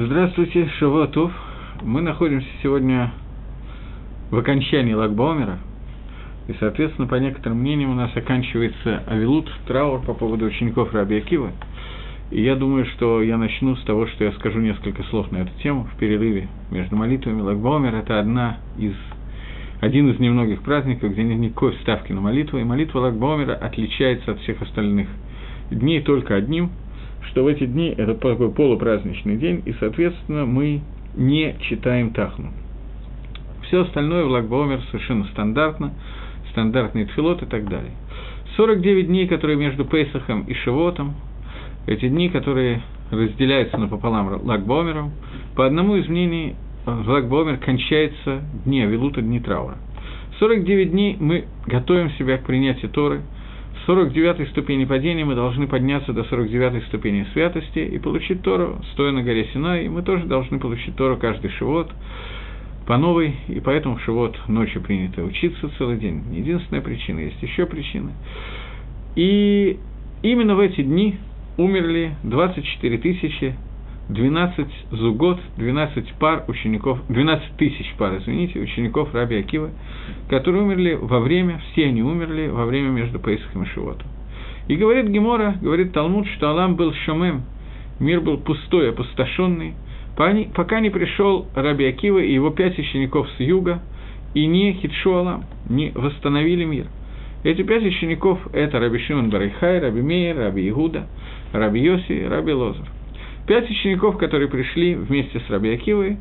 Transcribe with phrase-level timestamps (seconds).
[0.00, 1.32] Здравствуйте, Шавуатов.
[1.82, 3.10] Мы находимся сегодня
[4.30, 5.58] в окончании Лагбаумера,
[6.46, 11.50] и, соответственно, по некоторым мнениям, у нас оканчивается Авилут, траур по поводу учеников Раби Акива.
[12.30, 15.50] И я думаю, что я начну с того, что я скажу несколько слов на эту
[15.64, 17.40] тему в перерыве между молитвами.
[17.40, 18.94] Лагбаумер– это одна из,
[19.80, 24.38] один из немногих праздников, где нет никакой ставки на молитву, и молитва Лагбаумера отличается от
[24.42, 25.08] всех остальных
[25.72, 26.70] дней только одним–
[27.22, 30.80] что в эти дни это полупраздничный день, и, соответственно, мы
[31.14, 32.50] не читаем Тахну.
[33.62, 35.92] Все остальное в Лагбаумер совершенно стандартно,
[36.50, 37.92] стандартный тфилот и так далее.
[38.56, 41.14] 49 дней, которые между Пейсахом и Шивотом,
[41.86, 45.12] эти дни, которые разделяются напополам Лагбаумером,
[45.54, 49.76] по одному из мнений Лагбаумер кончается дни Авилута, дни траура.
[50.38, 53.22] 49 дней мы готовим себя к принятию Торы–
[53.86, 59.22] 49-й ступени падения мы должны подняться до 49-й ступени святости и получить Тору, стоя на
[59.22, 61.90] горе Синай, и мы тоже должны получить Тору каждый шивот
[62.86, 66.22] по новой, и поэтому в шивот ночью принято учиться целый день.
[66.32, 68.12] Единственная причина, есть еще причины.
[69.16, 69.78] И
[70.22, 71.16] именно в эти дни
[71.56, 73.54] умерли 24 тысячи
[74.08, 79.70] 12 зугот, 12 пар учеников, 12 тысяч пар, извините, учеников Раби Акива,
[80.28, 84.06] которые умерли во время, все они умерли во время между Пейсахом и Шивотом.
[84.66, 87.42] И говорит Гемора, говорит Талмуд, что Алам был шамем,
[88.00, 89.74] мир был пустой, опустошенный,
[90.16, 93.82] пока не пришел Раби Акива и его пять учеников с юга,
[94.34, 96.86] и не хитшу Алам, не восстановили мир.
[97.44, 101.06] Эти пять учеников– это Раби Шимон Барайхай, Раби Мейер, Раби Игуда,
[101.52, 102.84] Раби Йоси, Раби Лозер.
[103.48, 106.18] Пять учеников, которые пришли вместе с Раби Акивой,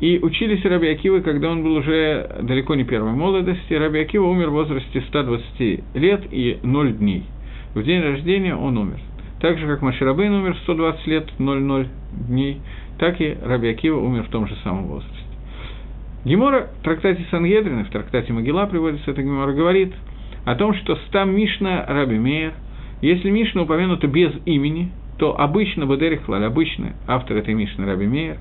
[0.00, 3.74] и учились Раби Акивы, когда он был уже далеко не первой молодости.
[3.74, 7.24] Раби Акива умер в возрасте 120 лет и 0 дней.
[7.74, 9.00] В день рождения он умер.
[9.40, 11.88] Так же, как Маширабейн умер в 120 лет 00
[12.28, 12.60] дней,
[12.98, 15.18] так и Раби Акива умер в том же самом возрасте.
[16.24, 19.94] Гемора в трактате Сангедрина, в трактате Могила приводится эта Гемора, говорит
[20.44, 22.52] о том, что стам Мишна Раби Мейер,
[23.02, 28.38] если Мишна упомянута без имени, то обычно Бадерихлаль, обычно автор этой Мишны Раби Мейер,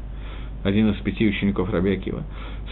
[0.64, 2.24] один из пяти учеников Раби Акива,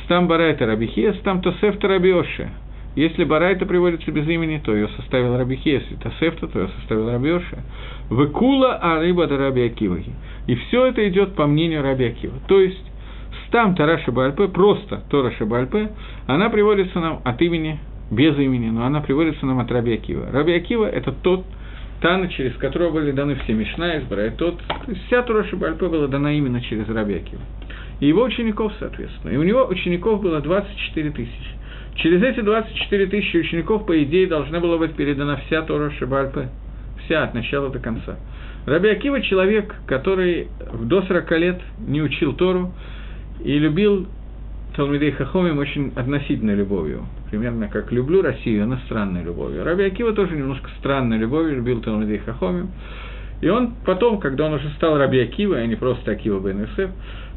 [0.06, 2.50] стам Барайта Раби Хия, стам Тосефта Раби Оше.
[2.96, 7.10] Если Барайта приводится без имени, то ее составил Раби Хия, если Тосефта, то ее составил
[7.10, 7.58] Раби Оше.
[8.10, 9.98] Выкула Арыба Раби Акива.
[10.48, 12.36] И все это идет по мнению Раби Акива.
[12.48, 12.86] То есть,
[13.48, 15.92] стам Тараша Бальпе, просто Тораша Бальпе,
[16.28, 17.80] она приводится нам от имени,
[18.12, 20.32] без имени, но она приводится нам от Раби Акива.
[20.32, 21.44] Раби Акива– это тот,
[22.06, 24.60] Тана, через которого были даны все Мишна, избрать тот.
[24.60, 27.42] То есть вся Тура Шабальпе была дана именно через Рабиакива.
[28.00, 29.32] И его учеников, соответственно.
[29.32, 31.50] И у него учеников было 24 тысячи.
[31.96, 36.50] Через эти 24 тысячи учеников, по идее, должна была быть передана вся Тора Шабальпе.
[37.06, 38.18] Вся, от начала до конца.
[38.68, 40.50] Раби Акива– человек, который
[40.80, 42.72] до 40 лет не учил Тору
[43.44, 44.06] и любил
[44.76, 47.06] Талмидей Хахомим очень относительной любовью.
[47.30, 49.64] Примерно как люблю Россию, но странной любовью.
[49.64, 52.72] Раби Акива тоже немножко странной любовью любил Талмидей Хахомим.
[53.42, 56.90] И он потом, когда он уже стал Раби Акива, а не просто Акива бен Исеф,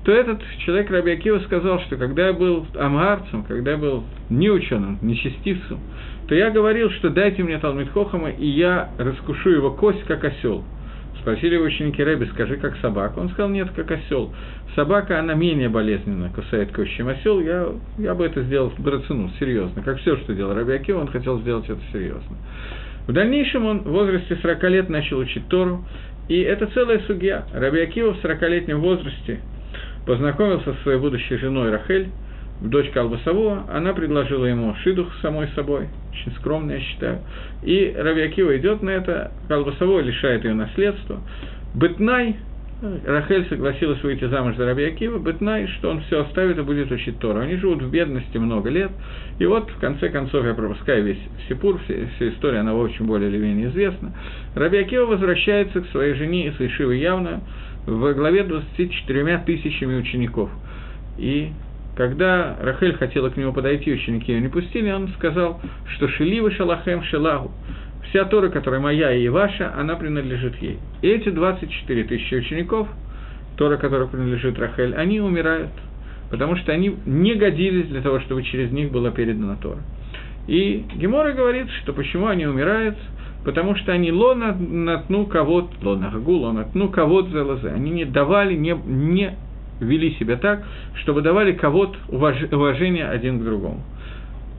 [0.04, 4.98] то этот человек Раби Акива сказал, что когда я был амгарцем, когда я был неученым,
[5.02, 5.78] нечестивцем,
[6.28, 10.64] то я говорил, что дайте мне Талмит Хохама, и я раскушу его кость, как осел.
[11.20, 13.18] Спросили его ученики Рэби, скажи, как собака.
[13.18, 14.32] Он сказал, нет, как осел.
[14.74, 17.40] Собака, она менее болезненно кусает кость, чем осел.
[17.40, 17.68] Я,
[17.98, 19.82] я бы это сделал брацину, серьезно.
[19.82, 22.36] Как все, что делал Раби Акива, он хотел сделать это серьезно.
[23.06, 25.84] В дальнейшем он в возрасте 40 лет начал учить Тору,
[26.28, 27.46] и это целая судья.
[27.54, 29.40] Раби Акива в 40-летнем возрасте
[30.06, 32.08] познакомился со своей будущей женой Рахель,
[32.60, 37.18] дочь Калбасавуа, она предложила ему шидух самой собой, очень скромно, я считаю.
[37.62, 41.20] И Равиакива идет на это, Калбасавуа лишает ее наследства.
[41.74, 42.36] Бытнай,
[42.80, 47.18] Рахель согласилась выйти замуж за Раби Акива, Бетнай, что он все оставит и будет учить
[47.18, 47.40] Тору.
[47.40, 48.92] Они живут в бедности много лет,
[49.40, 53.30] и вот, в конце концов, я пропускаю весь Сипур, вся, вся история, она очень более
[53.30, 54.12] или менее известна.
[54.54, 57.40] Раби Акива возвращается к своей жене из Ишивы явно
[57.84, 60.48] в главе 24 тысячами учеников.
[61.18, 61.50] И
[61.98, 65.60] когда Рахель хотела к нему подойти, ученики ее не пустили, он сказал,
[65.96, 67.50] что «Шелива шалахем шелаху»
[68.04, 70.78] вся Тора, которая моя и ваша, она принадлежит ей.
[71.02, 72.86] И эти 24 тысячи учеников,
[73.56, 75.72] Тора, которая принадлежит Рахель, они умирают,
[76.30, 79.80] потому что они не годились для того, чтобы через них была передана Тора.
[80.46, 82.96] И Гемора говорит, что почему они умирают,
[83.44, 87.58] потому что они лона натну кого-то, лона гагу, лона натну кого-то.
[87.74, 89.36] Они не давали, не, не
[89.80, 90.64] вели себя так,
[90.94, 93.82] чтобы давали кого-то уваж, уважение один к другому.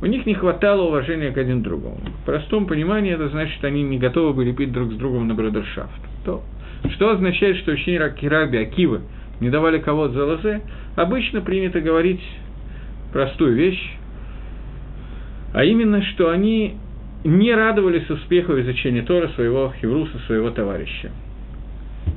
[0.01, 2.00] У них не хватало уважения к один другому.
[2.21, 5.36] В простом понимании это значит, что они не готовы были пить друг с другом на
[5.36, 6.01] бродершафт.
[6.24, 6.44] То,
[6.92, 9.01] что означает, что ученик Раби Акива
[9.42, 10.62] не давали кого-то за лозе,
[10.95, 12.21] обычно принято говорить
[13.12, 13.94] простую вещь,
[15.54, 16.77] а именно, что они
[17.25, 21.12] не радовались успеху в изучении Тора своего хевруса, своего товарища.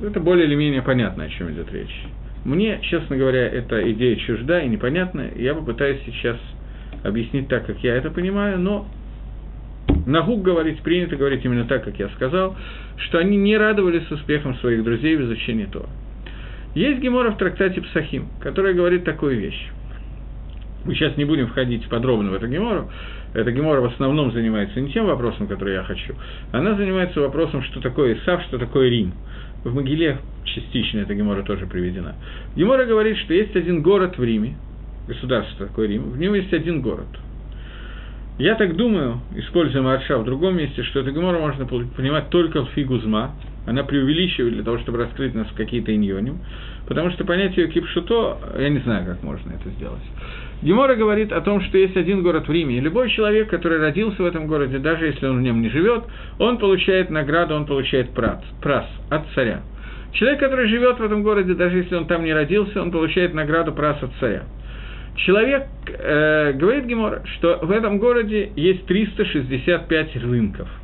[0.01, 2.05] Это более или менее понятно, о чем идет речь.
[2.45, 6.37] Мне, честно говоря, эта идея чужда и непонятна, и я попытаюсь сейчас
[7.03, 8.87] объяснить так, как я это понимаю, но
[10.05, 12.55] на гук говорить, принято говорить именно так, как я сказал,
[12.97, 15.89] что они не радовались успехам своих друзей в изучении Тора.
[16.75, 19.69] Есть Гемора в трактате Псахим, которая говорит такую вещь.
[20.85, 22.89] Мы сейчас не будем входить подробно в эту Гемору.
[23.33, 26.13] Эта Гемора в основном занимается не тем вопросом, который я хочу.
[26.51, 29.13] Она занимается вопросом, что такое Исав, что такое Рим.
[29.63, 32.15] В Могиле частично эта Гемора тоже приведена.
[32.55, 34.57] Гемора говорит, что есть один город в Риме,
[35.07, 37.07] государство такое Рим, в нем есть один город.
[38.39, 42.69] Я так думаю, используя Марша в другом месте, что эту Гемора можно понимать только в
[42.69, 43.35] фигузма,
[43.67, 46.39] она преувеличивает для того, чтобы раскрыть нас в какие-то иньоним,
[46.87, 50.01] потому что понятие кипшуто, я не знаю, как можно это сделать.
[50.63, 54.23] Гемора говорит о том, что есть один город в Риме, и любой человек, который родился
[54.23, 56.03] в этом городе, даже если он в нем не живет,
[56.39, 59.61] он получает награду, он получает прас, прас от царя.
[60.13, 63.73] Человек, который живет в этом городе, даже если он там не родился, он получает награду
[63.73, 64.43] прас от царя.
[65.15, 70.67] Человек, э, говорит Гемора, что в этом городе есть 365 рынков–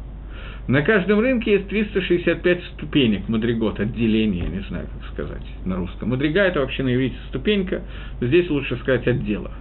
[0.69, 6.09] на каждом рынке есть 365 ступенек, мадригот, отделение, не знаю, как сказать на русском.
[6.09, 7.81] Мадрига– это вообще на иврите ступенька,
[8.21, 9.51] здесь лучше сказать отделов.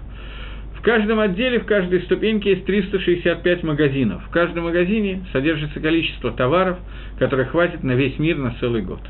[0.77, 4.23] В каждом отделе, в каждой ступеньке есть 365 магазинов.
[4.27, 6.77] В каждом магазине содержится количество товаров,
[7.19, 9.01] которое хватит на весь мир на целый год.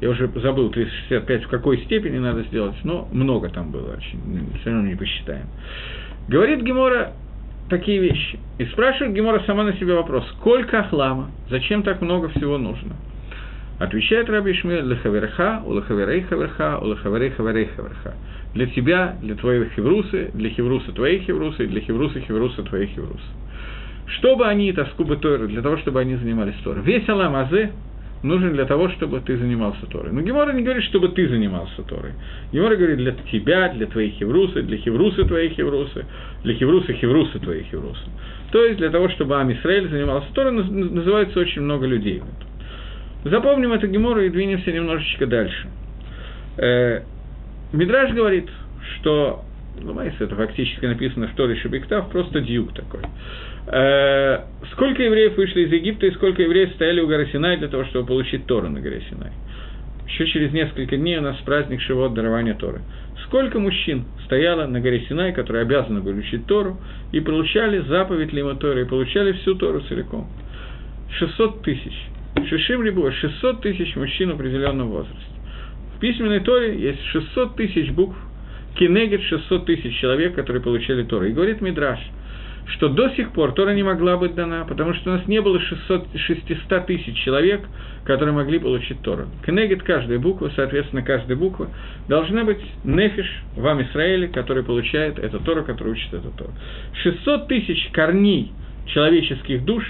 [0.00, 4.18] Я уже забыл 365 в какой степени надо сделать, но много там было очень,
[4.60, 5.46] все равно не посчитаем.
[6.28, 7.12] Говорит Гемора,
[7.68, 8.38] такие вещи.
[8.58, 12.94] И спрашивает Гемора сама на себя вопрос, сколько ахлама, зачем так много всего нужно?
[13.78, 18.14] Отвечает Раби Шмель, лехаверха, у лехаверей хаверха, у лехаверей хаверей хаверха.
[18.52, 23.24] Для тебя, для твоей хеврусы, для хевруса твоей хеврусы, для хевруса хевруса твоей хеврусы.
[24.06, 26.82] Чтобы они, тоскубы Торы, для того, чтобы они занимались Торой.
[26.82, 27.70] Весь Алам Азе
[28.22, 30.12] нужен для того, чтобы ты занимался Торой.
[30.12, 32.12] Но Гемора не говорит, чтобы ты занимался Торой.
[32.52, 36.04] Гемора говорит для тебя, для твоих хеврусы, для хеврусы твоих хеврусы,
[36.44, 38.04] для хеврусы хеврусы твоих хеврусы.
[38.52, 42.22] То есть для того, чтобы Амисраэль занимался Торой, называется очень много людей.
[43.24, 45.68] Запомним эту Гемору и двинемся немножечко дальше.
[46.56, 47.02] Э,
[47.72, 48.48] Мидраж говорит,
[48.96, 49.44] что
[49.78, 53.00] ну, это фактически написано в Торе Шабиктав, просто дюк такой.
[53.66, 54.40] Э,
[54.72, 58.06] сколько евреев вышли из Египта и сколько евреев стояли у горы Синай для того, чтобы
[58.06, 59.32] получить Тору на горе Синай?
[60.06, 62.80] Еще через несколько дней у нас праздник Шивот дарования Торы.
[63.26, 66.78] Сколько мужчин стояло на горе Синай, которые обязаны были учить Тору,
[67.12, 70.28] и получали заповедь Лима Торы, и получали всю Тору целиком?
[71.18, 71.92] 600 тысяч.
[72.48, 75.24] Шишим Рибуа, 600 тысяч мужчин в определенном возрасте.
[75.96, 78.16] В письменной Торе есть 600 тысяч букв,
[78.76, 81.26] Кенегет 600 тысяч человек, которые получали Тору.
[81.26, 81.98] И говорит Мидраш–
[82.66, 85.60] что до сих пор Тора не могла быть дана, потому что у нас не было
[85.60, 87.62] 600, 600 тысяч человек,
[88.04, 89.26] которые могли получить Тору.
[89.42, 91.68] Кнегет каждой буквы, соответственно, каждая буква
[92.08, 93.26] должна быть нефиш
[93.56, 96.52] вам Израиле, который получает эту Тору, который учит эту Тору.
[97.02, 98.52] 600 тысяч корней
[98.86, 99.84] человеческих душ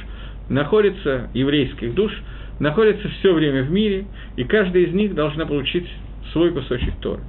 [0.49, 2.12] находится, еврейских душ,
[2.59, 4.06] находится все время в мире,
[4.37, 5.88] и каждая из них должна получить
[6.33, 7.23] свой кусочек Торы.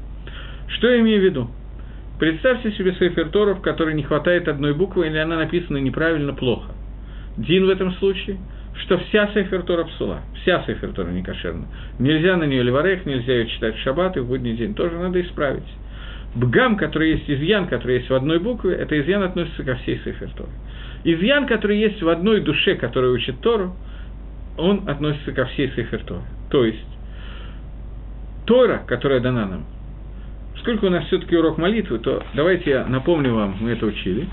[0.75, 1.49] Что я имею в виду?
[2.19, 6.71] Представьте себе Сейфер Тору, в которой не хватает одной буквы, или она написана неправильно, плохо.
[7.37, 8.37] Дин в этом случае,
[8.75, 11.23] что вся Сейфер Тора псула, вся Сейфер Тора не.
[11.99, 15.19] Нельзя на нее леварех, нельзя ее читать в шаббат и в будний день, тоже надо
[15.21, 15.67] исправить.
[16.35, 20.29] Бгам, который есть изъян, который есть в одной букве, это изъян относится ко всей Сейфер
[20.37, 20.51] Торы.
[21.03, 23.75] Изъян, который есть в одной душе, которая учит Тору,
[24.57, 26.21] он относится ко всей Сейфер Торы.
[26.49, 26.79] То есть,
[28.45, 29.65] Тора, которая дана нам,
[30.59, 34.27] Сколько у нас все-таки урок молитвы, то давайте я напомню вам, мы это учили,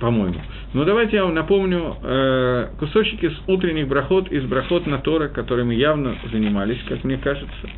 [0.00, 0.40] по-моему.
[0.72, 5.74] Но давайте я вам напомню э, кусочки с утренних брахот, из брахот на Тора, которыми
[5.74, 7.68] явно занимались, как мне кажется.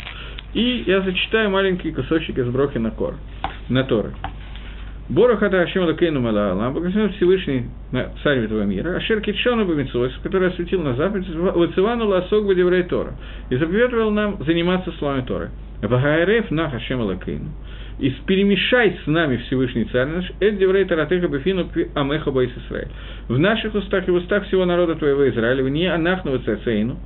[0.55, 3.15] И я зачитаю маленький кусочек из брохи на Кор,
[3.69, 4.15] на Торы.
[5.09, 7.66] ברוך אתה השם אלוקינו מלך העולם, благословен Всевышний
[8.25, 13.14] царь этого мира, אשר קדשנו במצוותיו, который освятил нас заповедью, וציוונו לעסוק בדברי תורה,
[13.48, 15.50] и заповедовал нам заниматься словами Торы.
[15.80, 17.50] והערב נא השם אלוקינו
[17.98, 22.88] и перемешай с нами Всевышний Царь наш, את דברי תורתך בפינו ובפי עמך בית ישראל.
[23.28, 26.99] В наших устах и в устах всего народа твоего Израиля, ונהיה אנחנו וצאצאינו,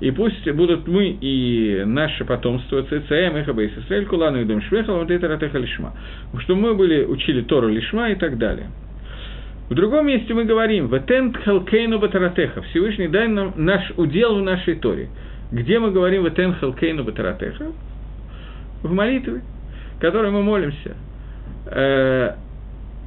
[0.00, 5.10] и пусть будут мы и наше потомство וצאצאי עמך בית ישראל, כולנו יודעי שמך ולומדי
[5.10, 5.92] תורתך לשמה.
[6.40, 8.66] Чтобы мы были, учили Тору Лишма и так далее.
[9.70, 14.74] В другом месте мы говорим, «Ветент халкейну батаратеха»– Всевышний дай нам наш удел в нашей
[14.74, 15.08] Торе.
[15.50, 17.66] Где мы говорим «Ветент халкейну батаратеха»?
[18.84, 19.40] в молитве,
[19.98, 20.94] которой мы молимся.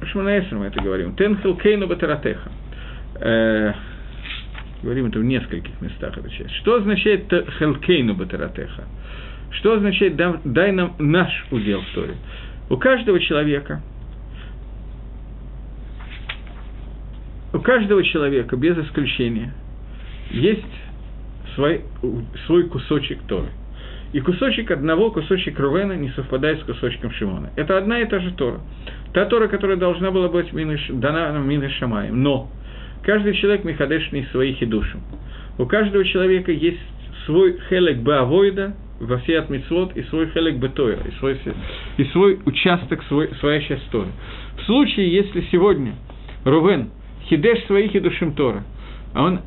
[0.02, 1.14] Шманаэсер мы это говорим.
[1.14, 2.50] Тенхел кейну батаратеха.
[4.82, 6.54] Говорим это в нескольких местах, эта часть.
[6.56, 7.24] Что означает
[7.58, 8.84] хелкейну батаратеха?
[9.50, 12.14] Что означает дай нам наш удел в Торе?
[12.70, 13.82] У каждого человека,
[17.52, 19.52] у каждого человека, без исключения,
[20.30, 20.62] есть
[21.54, 21.82] свой,
[22.46, 23.48] свой кусочек Торы.
[24.12, 27.50] И кусочек одного, кусочек Рувена не совпадает с кусочком Шимона.
[27.56, 28.60] Это одна и та же Тора.
[29.12, 32.22] Та Тора, которая должна была быть дана нам Мина Шамаем.
[32.22, 32.50] Но
[33.02, 35.00] каждый человек Михадешный своих и душам.
[35.58, 36.78] У каждого человека есть
[37.26, 41.38] свой хелек Баавойда, во все от Мицвод, и свой хелек Бетоя, и свой,
[41.96, 44.08] и свой участок, свой, своя часть Торы.
[44.56, 45.94] В случае, если сегодня
[46.44, 46.90] Рувен
[47.28, 48.64] хидеш своих и душим Тора,
[49.14, 49.40] а он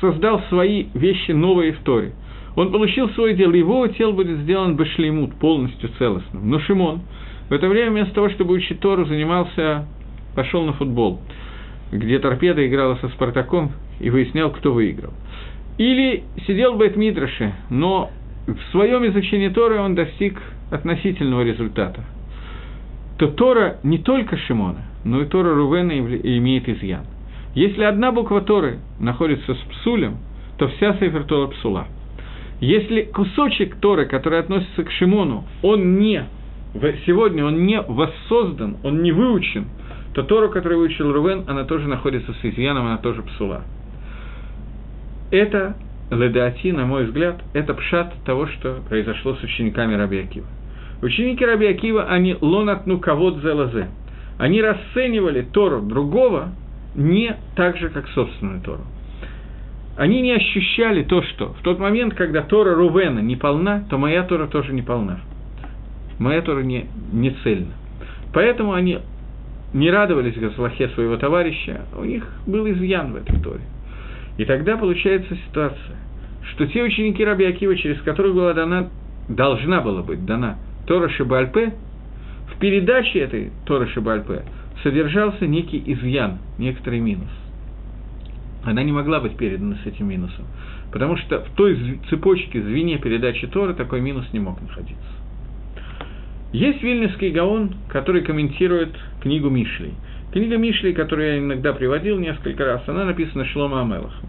[0.00, 2.12] создал свои вещи новые в Торе.
[2.54, 6.48] Он получил свое дело, его тело будет сделан башлеймут, полностью целостным.
[6.50, 7.02] Но Шимон
[7.48, 9.86] в это время вместо того, чтобы учить Тору, занимался,
[10.34, 11.20] пошел на футбол,
[11.92, 15.12] где торпеда играла со Спартаком и выяснял, кто выиграл.
[15.78, 18.10] Или сидел в Бетмитраше, но
[18.46, 20.40] в своем изучении Торы он достиг
[20.70, 22.02] относительного результата.
[23.18, 27.04] То Тора не только Шимона, но и Тора Рувена имеет изъян.
[27.54, 30.18] Если одна буква Торы находится с псулем,
[30.58, 31.86] то вся Сейфер Тора псула.
[32.60, 36.24] Если кусочек Торы, который относится к Шимону, он не,
[37.06, 39.66] сегодня он не воссоздан, он не выучен,
[40.16, 43.64] то Тору, которую выучил Рувен, она тоже находится с изъяном, она тоже псула.
[45.30, 45.76] Это,
[46.10, 50.46] ледаати, на мой взгляд, это пшат того, что произошло с учениками Раби Акива.
[51.02, 53.88] Ученики Раби Акива, они лонатну кавод зелазе.
[54.38, 56.48] Они расценивали Тору другого
[56.94, 58.84] не так же, как собственную Тору.
[59.98, 64.22] Они не ощущали то, что в тот момент, когда Тора Рувена не полна, то моя
[64.22, 65.20] Тора тоже не полна.
[66.18, 67.74] Моя Тора не, не цельна.
[68.32, 69.00] Поэтому они
[69.76, 73.60] не радовались Газлахе своего товарища, у них был изъян в этой Торе.
[74.38, 75.96] И тогда получается ситуация,
[76.50, 78.88] что те ученики Раби Акива, через которых была дана,
[79.28, 80.56] должна была быть дана
[80.86, 81.74] Тора Шибальпе,
[82.54, 84.44] в передаче этой Торы Шибальпе
[84.82, 87.28] содержался некий изъян, некоторый минус.
[88.64, 90.46] Она не могла быть передана с этим минусом,
[90.90, 95.15] потому что в той цепочке звене передачи Торы такой минус не мог находиться.
[96.52, 99.94] Есть Вильнюсский Гаон, который комментирует книгу Мишлей.
[100.32, 104.28] Книга Мишлей, которую я иногда приводил несколько раз, она написана Шлома Амелахом.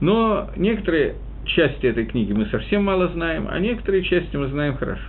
[0.00, 5.02] Но некоторые части этой книги мы совсем мало знаем, а некоторые части мы знаем хорошо.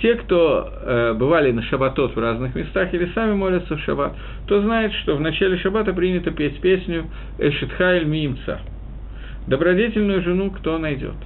[0.00, 4.62] Те, кто э, бывали на шабатот в разных местах или сами молятся в шаббат, то
[4.62, 7.06] знает, что в начале шаббата принято петь песню
[7.38, 8.60] «Эшетхайль Мимца»–
[9.48, 11.16] «Добродетельную жену кто найдет?».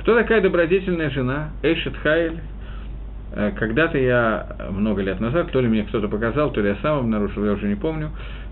[0.00, 1.50] Кто такая добродетельная жена?
[1.62, 2.38] Эшетхайль.
[3.32, 7.00] Э, когда-то я, много лет назад, то ли мне кто-то показал, то ли я сам
[7.00, 8.10] обнаружил, я уже не помню,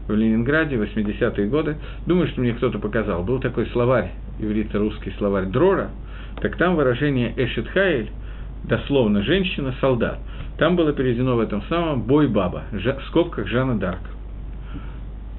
[0.08, 1.76] в Ленинграде, 80-е годы,
[2.06, 5.90] думаю, что мне кто-то показал, был такой словарь, иврито-русский словарь Дрора,
[6.40, 8.10] так там выражение «Эшетхайль»
[8.64, 10.18] дословно «женщина, солдат».
[10.58, 14.00] Там было переведено в этом самом «бой баба», в скобках Жанна Дарк.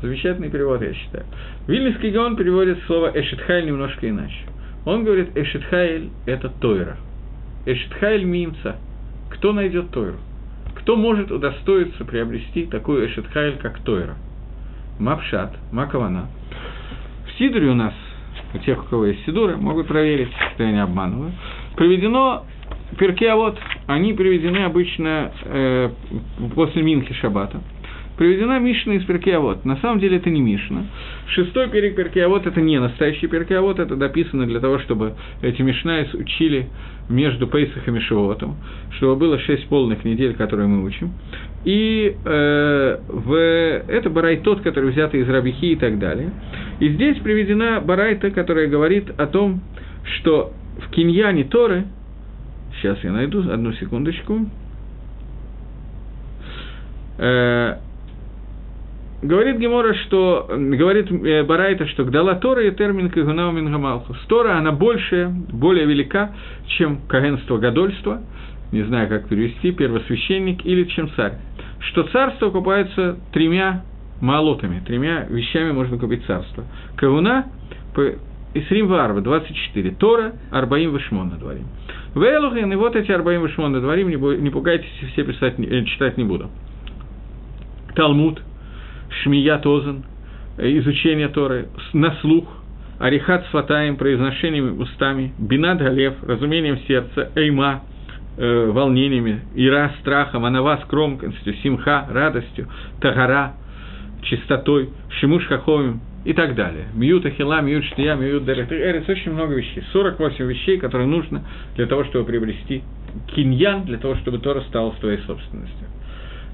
[0.01, 1.25] Замечательный перевод, я считаю.
[1.67, 4.45] Вильнюсский Гаон переводит слово «эшетхайль» немножко иначе.
[4.85, 6.97] Он говорит «эшетхайль»– это Тойра.
[7.65, 8.75] «Эшетхайль»– мимца.
[9.35, 10.17] Кто найдет Тойру?
[10.75, 14.15] Кто может удостоиться приобрести такую эшетхайль, как Тойра?
[14.99, 16.27] Мапшат, Макавана.
[17.27, 17.93] В Сидоре у нас,
[18.53, 21.33] у тех, у кого есть Сидуры, могут проверить, что я не обманываю,
[21.75, 22.45] приведено
[22.97, 25.89] Перки, а вот они приведены обычно э,
[26.53, 27.59] после Минхи Шабата.
[28.17, 29.65] Приведена Мишна из Перкеавод.
[29.65, 30.85] На самом деле это не Мишна.
[31.27, 36.67] Шестой перек Перкеавод– это не настоящий Перкеавод, это дописано для того, чтобы эти Мишна учили
[37.09, 38.55] между Пейсахом и Шивотом,
[38.97, 41.11] чтобы было шесть полных недель, которые мы учим.
[41.65, 46.31] И э, в, это Барай тот, который взят из Рабихи и так далее.
[46.79, 49.61] И здесь приведена Барайта, которая говорит о том,
[50.17, 51.85] что в киньяне Торы–
[52.81, 54.45] Сейчас я найду, одну секундочку.
[57.17, 57.77] Э,
[59.21, 64.15] говорит Гемора, что говорит э, Барайта, что Гдала Тора и термин Кагунау Мингамалху.
[64.27, 66.31] Тора, она больше, более велика,
[66.77, 68.21] чем кагенство гадольство,
[68.71, 71.33] не знаю, как перевести, первосвященник или чем царь.
[71.79, 73.83] Что царство купается тремя
[74.21, 76.63] малотами, тремя вещами можно купить царство.
[76.95, 77.45] Кагуна,
[78.53, 79.91] Исрим Варва, 24.
[79.91, 81.61] Тора, Арбаим Вишмон на дворе.
[82.15, 86.17] Вейлухин, и вот эти Арбаим Вишмон на дворе, не, не пугайтесь, все писать, э, читать
[86.17, 86.49] не буду.
[87.95, 88.41] תלמוד,
[89.09, 90.03] שמיעת האוזן,
[90.57, 92.45] э, изучение Торы, на слух,
[92.99, 97.83] עריכת שפתיים, произношением устами, בינת הלב, разумением сердца, אימה,
[98.37, 102.67] э, волнениями, יראה страхом, ענווה скромностью, שמחה радостью,
[103.01, 103.53] טהרה
[104.23, 106.85] чистотой, שימוש חכמים и так далее.
[106.93, 109.83] Мьют ахила, мьют штия, мьют эрец, очень много вещей.
[109.91, 111.43] 48 вещей, которые нужно
[111.75, 112.83] для того, чтобы приобрести
[113.35, 115.87] киньян, для того, чтобы Тора стала своей собственностью.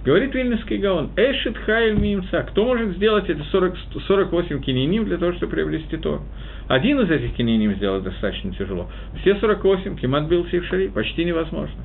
[0.04, 3.76] Говорит Вильнюсский Гаон, Эшит Хайль Мимца, кто может сделать эти 40,
[4.08, 6.24] 48 киньяним для того, чтобы приобрести Тору?
[6.68, 8.90] Один из этих киньяним сделать достаточно тяжело.
[9.22, 11.76] Все 48, Кимат бил шари, почти невозможно.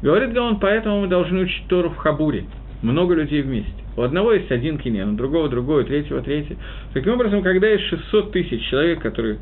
[0.00, 2.44] Говорит Гаон, поэтому мы должны учить Тору в Хабуре,
[2.82, 3.72] много людей вместе.
[3.96, 6.56] У одного есть один киньян, у другого другой, у третьего третий.
[6.94, 9.38] Таким образом, когда есть 600 тысяч человек, которые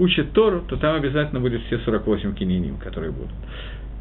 [0.00, 3.30] учат Тору, то там обязательно будет все 48 киньяним, которые будут.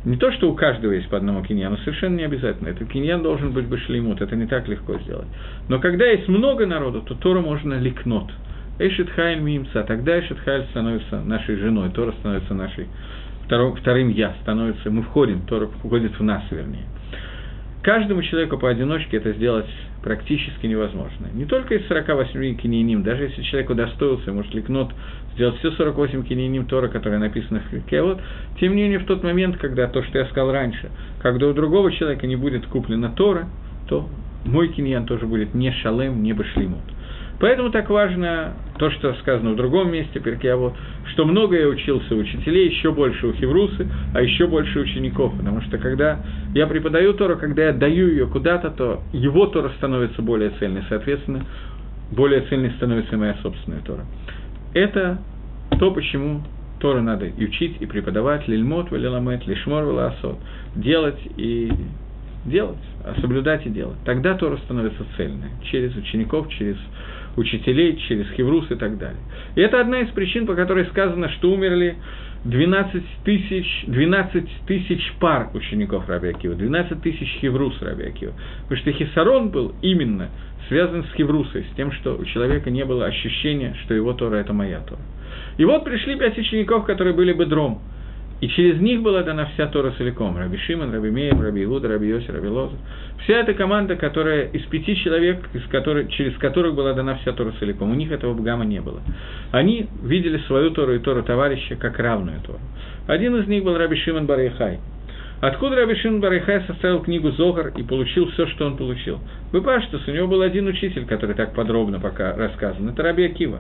[0.06, 2.70] Не то, что у каждого есть по одному киньяну, совершенно не обязательно.
[2.70, 5.28] Этот киньян должен быть башлеймут, это не так легко сделать.
[5.68, 8.32] Но когда есть много народу, то Тора можно ликнот.
[8.80, 12.88] Эшит Хайль Мимца, тогда Эшит Хайль становится нашей женой, Тора становится нашей
[13.46, 16.86] вторым, вторым я, становится, мы входим, Тора входит в нас, вернее.
[17.90, 19.66] Каждому человеку поодиночке это сделать
[20.04, 21.26] практически невозможно.
[21.34, 24.92] Не только из 48 кинейним, даже если человек удостоился, может ликнот
[25.34, 28.22] сделать все 48 кинейним Тора, которые написаны в Кевот,
[28.60, 31.92] тем не менее в тот момент, когда то, что я сказал раньше, когда у другого
[31.92, 33.48] человека не будет куплена Тора,
[33.88, 34.08] то
[34.46, 36.84] мой киньян тоже будет не шалем, не башлимут.
[37.40, 40.74] Поэтому так важно то, что сказано в другом месте, Перкиавод,
[41.06, 45.62] что много я учился у учителей, еще больше у Хеврусы, а еще больше учеников, потому
[45.62, 46.20] что когда
[46.54, 51.46] я преподаю Тору, когда я даю ее куда-то, то его Тора становится более цельной, соответственно,
[52.12, 54.06] более цельной становится моя собственная Тора.
[54.74, 55.20] Это
[55.80, 56.42] то, почему
[56.80, 60.38] Тору надо и учить, и преподавать, лильмот, валиламет, лишмор, валасот,
[60.76, 61.72] делать и
[62.46, 63.98] делать, а соблюдать и делать.
[64.06, 66.78] Тогда Тора становится цельной, через учеников, через
[67.40, 69.20] учителей, через хеврус и так далее.
[69.56, 71.96] И это одна из причин, по которой сказано, что умерли
[72.44, 78.34] 12 тысяч, 12 тысяч пар учеников Раби Акива, 12 тысяч хеврус Раби Акива.
[78.64, 80.30] Потому что хисарон был именно
[80.68, 84.54] связан с хеврусой, с тем, что у человека не было ощущения, что его Тора– это
[84.54, 85.02] моя Тора.
[85.58, 87.82] И вот пришли пять учеников, которые были бы дром–
[88.42, 90.38] и через них была дана вся Тора целиком.
[90.38, 92.76] Раби Шимон, Раби Меев, Раби Иуда, Раби Йоси, Раби Лоза.
[93.24, 97.54] Вся эта команда, которая из пяти человек, из которой, через которых была дана вся Тора
[97.60, 97.92] целиком.
[97.92, 99.02] У них этого бгама не было.
[99.52, 102.60] Они видели свою Тору и Тору товарища как равную Тору.
[103.08, 104.80] Один из них был Раби Шимон Барайхай.
[105.42, 109.20] Откуда Раби Шимон Бар Йохай составил книгу Зогар и получил все, что он получил?
[109.52, 112.88] בפשטות, у него был один учитель, который так подробно пока рассказан.
[112.88, 113.60] Это Раби Акива.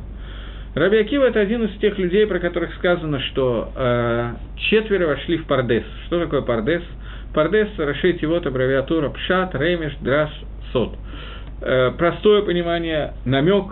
[0.75, 4.33] Раби Акива– это один из тех людей, про которых сказано, что э,
[4.69, 5.83] четверо вошли в פרדס.
[6.05, 6.83] Что такое פרדס?
[7.33, 10.29] פרדס – расшифровать его аббревиатура פשט, רמז, דרש,
[10.71, 10.95] סוד.
[11.61, 13.65] Э, простое понимание, намек,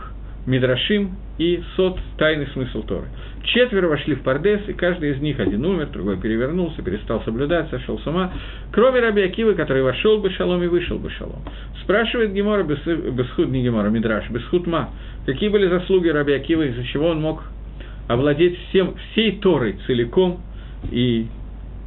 [0.47, 3.07] מדרשים и סוד– тайный смысл Торы.
[3.43, 7.99] Четверо вошли в Пардес, и каждый из них, один умер, другой перевернулся, перестал соблюдать, сошел
[7.99, 8.31] с ума,
[8.71, 11.41] кроме Раби Акивы, который вошел бы шалом и вышел бы шалом.
[11.83, 14.89] Спрашивает Гемора, Бесхуд, не Гемора, Мидраш, Бесхуд Ма,
[15.25, 17.43] какие были заслуги Раби Акивы, из-за чего он мог
[18.07, 20.39] овладеть всем, всей Торой целиком
[20.91, 21.27] и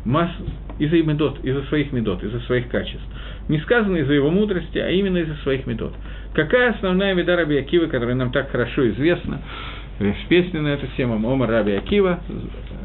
[0.04, 0.30] масс,
[0.78, 3.04] из-за медот, из-за своих медот, из-за своих качеств.
[3.48, 5.92] Не сказано из-за его мудрости, а именно из-за своих медот.
[6.34, 9.40] Какая основная меда Раби Акивы, которая нам так хорошо известна?
[10.00, 12.20] в песне на эту тему Омар Раби Акива,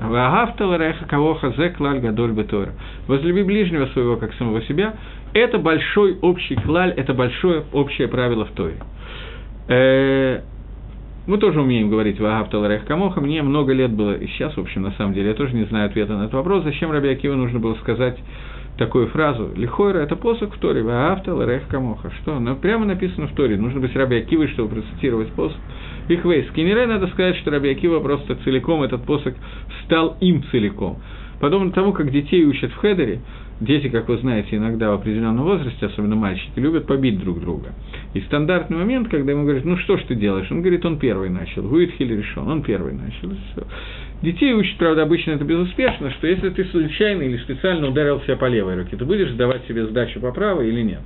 [0.01, 2.73] Ваагавтал Реха Кавоха Зеклаль Гадоль Бетора.
[3.07, 4.95] Возлюби ближнего своего, как самого себя.
[5.33, 8.75] Это большой общий клаль, это большое общее правило в Торе.
[9.69, 10.41] Э,
[11.25, 13.21] мы тоже умеем говорить Ваагавтал Реха Камоха.
[13.21, 15.87] Мне много лет было, и сейчас, в общем, на самом деле, я тоже не знаю
[15.87, 18.17] ответа на этот вопрос, зачем Раби Акива нужно было сказать
[18.77, 19.51] такую фразу.
[19.55, 22.11] Лихойра– это посох в Торе, Вааавта Ларех Камоха.
[22.21, 22.39] Что?
[22.39, 23.57] Ну, прямо написано в Торе.
[23.57, 25.57] Нужно быть Раби Акивой, чтобы процитировать посох.
[26.07, 26.49] Ихвейс.
[26.51, 29.33] Кинере надо сказать, что Раби Акива просто целиком, этот посох
[29.85, 30.99] стал им целиком.
[31.39, 33.21] Подобно тому, как детей учат в Хедере,
[33.59, 37.73] дети, как вы знаете, иногда в определенном возрасте, особенно мальчики, любят побить друг друга.
[38.13, 40.51] И стандартный момент, когда ему говорят, ну что ж ты делаешь?
[40.51, 41.63] Он говорит, он первый начал.
[41.63, 43.29] Гуитхиль решен, он первый начал.
[43.51, 43.67] Все.
[44.21, 48.45] Детей учат, правда, обычно это безуспешно, что если ты случайно или специально ударил себя по
[48.45, 51.01] левой руке, ты будешь давать себе сдачу по правой или нет.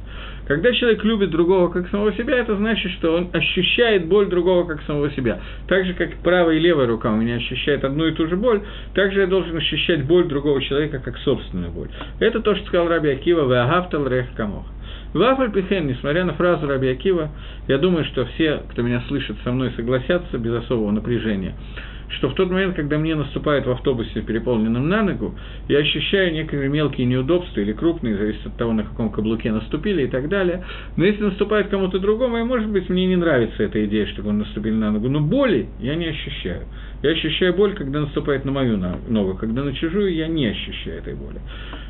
[0.48, 4.82] Когда человек любит другого как самого себя, это значит, что он ощущает боль другого как
[4.84, 5.40] самого себя.
[5.68, 8.62] Так же, как правая и левая рука у меня ощущает одну и ту же боль,
[8.96, 11.90] так же я должен ощущать боль другого человека как собственную боль.
[12.20, 14.66] Это то, что сказал Раби Акива, «Веагавтал рех камох».
[15.14, 17.30] Вафаль Пихен, несмотря на фразу Раби Акива,
[17.68, 21.56] я думаю, что все, кто меня слышит, со мной согласятся без особого напряжения–
[22.10, 25.36] что в тот момент, когда мне наступает в автобусе, переполненном на ногу,
[25.68, 30.08] я ощущаю некоторые мелкие неудобства или крупные, зависит от того, на каком каблуке наступили и
[30.08, 30.64] так далее.
[30.96, 34.40] Но если наступает кому-то другому, и, может быть, мне не нравится эта идея, чтобы он
[34.40, 36.64] наступили на ногу, но боли я не ощущаю.
[37.02, 41.16] Я ощущаю боль, когда наступает на мою ногу, когда на чужую я не ощущаю этой
[41.16, 41.40] боли.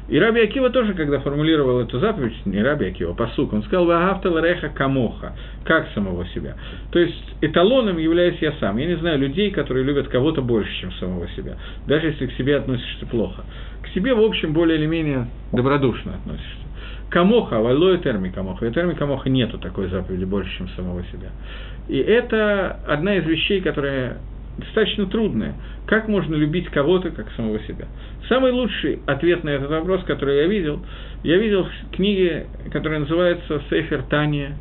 [0.07, 4.37] И Раби Акива тоже, когда формулировал эту заповедь, не Раби Акива, посук, он сказал «Вагафтал
[4.39, 6.55] реха камоха», как самого себя.
[6.91, 8.77] То есть эталоном являюсь я сам.
[8.77, 12.57] Я не знаю людей, которые любят кого-то больше, чем самого себя, даже если к себе
[12.57, 13.43] относишься плохо.
[13.83, 16.69] К себе, в общем, более или менее добродушно относишься.
[17.09, 18.67] Камоха, валлоя терми камоха.
[18.67, 21.29] И терми камоха нету такой заповеди больше, чем самого себя.
[21.87, 24.17] И это одна из вещей, которая
[24.59, 25.55] достаточно трудная.
[25.85, 27.87] Как можно любить кого-то, как самого себя?
[28.27, 30.85] Самый лучший ответ на этот вопрос, который я видел,
[31.23, 34.55] я видел в книге, которая называется «Сейфер Тания»,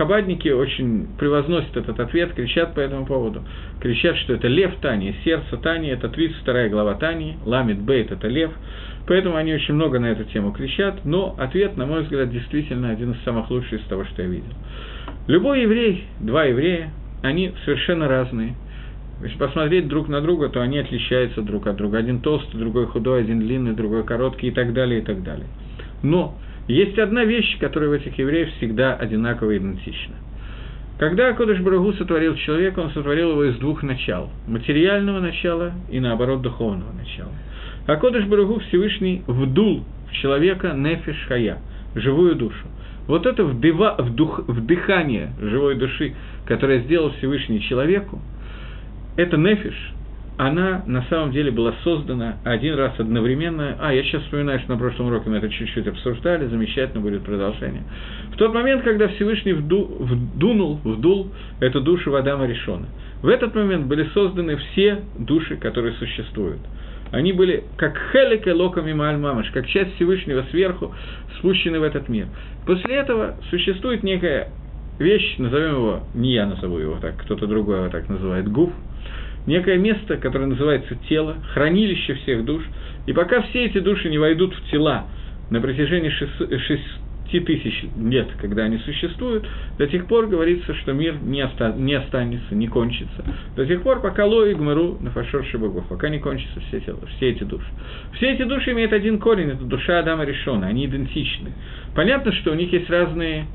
[0.00, 3.42] Хабадники очень превозносят этот ответ, кричат по этому поводу.
[3.82, 8.50] Кричат, что это лев Тани, сердце Тани, это 32 глава Тани, Ламит Бейт– это лев.
[9.06, 13.12] Поэтому они очень много на эту тему кричат, но ответ, на мой взгляд, действительно один
[13.12, 14.54] из самых лучших из того, что я видел.
[15.26, 18.54] Любой еврей, два еврея, они совершенно разные–
[19.22, 21.98] если посмотреть друг на друга, то они отличаются друг от друга.
[21.98, 25.46] Один толстый, другой худой, один длинный, другой короткий и так далее, и так далее.
[26.02, 30.14] Но есть одна вещь, которая в этих евреев всегда одинаково идентична.
[30.98, 36.42] Когда Кодыш Барагу сотворил человека, он сотворил его из двух начал– материального начала и, наоборот,
[36.42, 37.32] духовного начала.
[37.86, 41.58] А Кодыш Барагу Всевышний вдул в человека нефиш хая,
[41.94, 42.66] живую душу.
[43.06, 48.20] Вот это вдыва, вдух, вдыхание живой души, которое сделал Всевышний человеку,
[49.20, 49.74] эта нефиш,
[50.38, 53.76] она на самом деле была создана один раз одновременно.
[53.78, 57.82] А, я сейчас вспоминаю, что на прошлом уроке мы это чуть-чуть обсуждали, замечательно будет продолжение.
[58.32, 61.30] В тот момент, когда Всевышний вду, вдунул, вдул
[61.60, 62.86] эту душу в Адама Решона,
[63.20, 66.60] в этот момент были созданы все души, которые существуют.
[67.12, 70.94] Они были как хелик и локом и мамаш, как часть Всевышнего сверху,
[71.36, 72.28] спущены в этот мир.
[72.64, 74.48] После этого существует некая
[75.00, 78.70] вещь, назовем его, не я назову его так, кто-то другой его так называет, гуф,
[79.46, 82.62] некое место, которое называется тело, хранилище всех душ,
[83.06, 85.06] и пока все эти души не войдут в тела
[85.48, 91.42] на протяжении шести тысяч лет, когда они существуют, до тех пор говорится, что мир не,
[91.42, 93.24] оста- не останется, не кончится.
[93.56, 96.98] До тех пор, пока Ло и Гмару на фашор богов, пока не кончатся все, тела,
[97.16, 97.66] все эти души.
[98.14, 101.52] Все эти души имеют один корень, это душа Адама Решона, они идентичны.
[101.94, 103.46] Понятно, что у них есть разные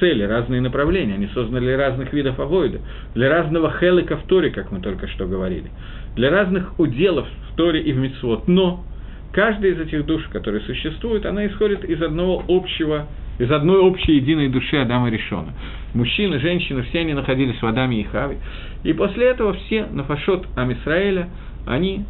[0.00, 2.80] цели, разные направления, они созданы для разных видов авоида,
[3.14, 5.70] для разного хелика в Торе, как мы только что говорили,
[6.16, 8.48] для разных уделов в Торе и в Мицвод.
[8.48, 8.84] Но
[9.32, 13.06] каждая из этих душ, которые существуют, она исходит из одного общего,
[13.38, 15.52] из одной общей единой души Адама Решона.
[15.92, 18.38] Мужчины, женщины, все они находились в Адаме и Хаве.
[18.84, 21.28] И после этого все на фашот Амисраэля,
[21.66, 22.04] они,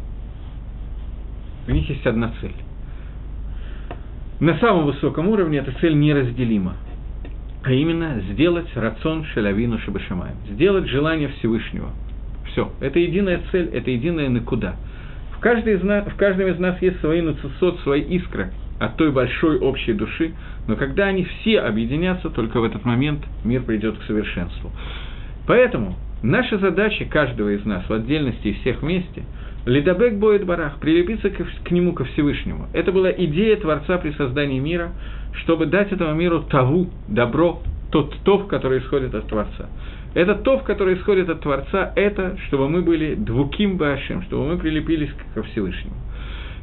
[1.67, 2.51] у них есть одна цель.
[4.39, 6.75] На самом высоком уровне эта цель неразделима
[7.65, 11.89] а именно сделать рацион шелавину шабашамаем, сделать желание Всевышнего.
[12.51, 14.75] Все, это единая цель, это единая накуда.
[15.35, 19.11] В, каждой из нас, в каждом из нас есть свои нацисот, свои искры от той
[19.11, 20.33] большой общей души,
[20.67, 24.69] но когда они все объединятся, только в этот момент мир придет к совершенству.
[25.47, 29.23] Поэтому наша задача каждого из нас в отдельности и всех вместе–
[29.65, 32.67] Лидабек боет барах, прилепиться к, нему, ко Всевышнему.
[32.73, 34.91] Это была идея Творца при создании мира,
[35.43, 39.69] чтобы дать этому миру таву, добро, тот тов, который исходит от Творца.
[40.13, 45.09] Этот тов, который исходит от Творца, это чтобы мы были двуким башем, чтобы мы прилепились
[45.33, 45.95] ко Всевышнему.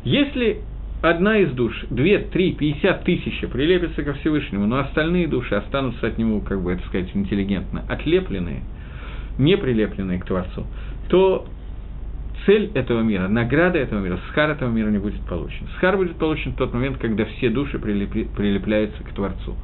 [0.05, 0.61] Если
[1.03, 6.19] одна из душ, две, три, пятьдесят тысяч прилепятся ко Всевышнему, но остальные души останутся от
[6.19, 8.63] него, как бы это сказать, интеллигентно, отлепленные,
[9.39, 10.67] не прилепленные к Творцу,
[11.09, 11.47] то
[12.47, 15.69] цель этого мира, награда этого мира, схар этого мира не будет получен.
[15.77, 19.57] Схар будет получен в тот момент, когда все души прилепли, прилепляются к Творцу.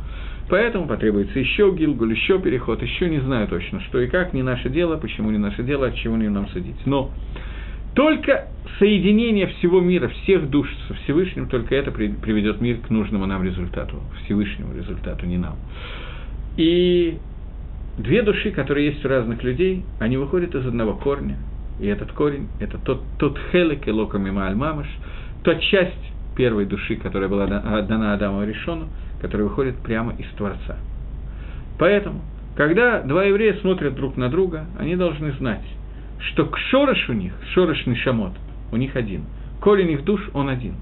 [0.48, 4.70] Поэтому потребуется еще гилгуль, еще переход, еще не знаю точно, что и как, не наше
[4.70, 6.86] дело, почему не наше дело, от чего не нам судить.
[6.86, 7.10] Но
[7.94, 13.44] только соединение всего мира, всех душ со Всевышним, только это приведет мир к нужному нам
[13.44, 15.56] результату, Всевышнему результату, не нам.
[16.56, 17.18] И
[17.98, 21.36] две души, которые есть у разных людей, они выходят из одного корня–
[21.80, 24.86] и этот корень– это тот, тот хелек и локамима аль-мамаш,
[25.44, 28.88] та часть первой души, которая была дана Адаму Решону,
[29.20, 30.76] которая выходит прямо из Творца.
[31.78, 32.20] Поэтому,
[32.56, 35.64] когда два еврея смотрят друг на друга, они должны знать,
[36.18, 38.32] что к шорош у них, шорош шамот,
[38.72, 39.24] у них один.
[39.60, 40.74] Корень их душ, он один.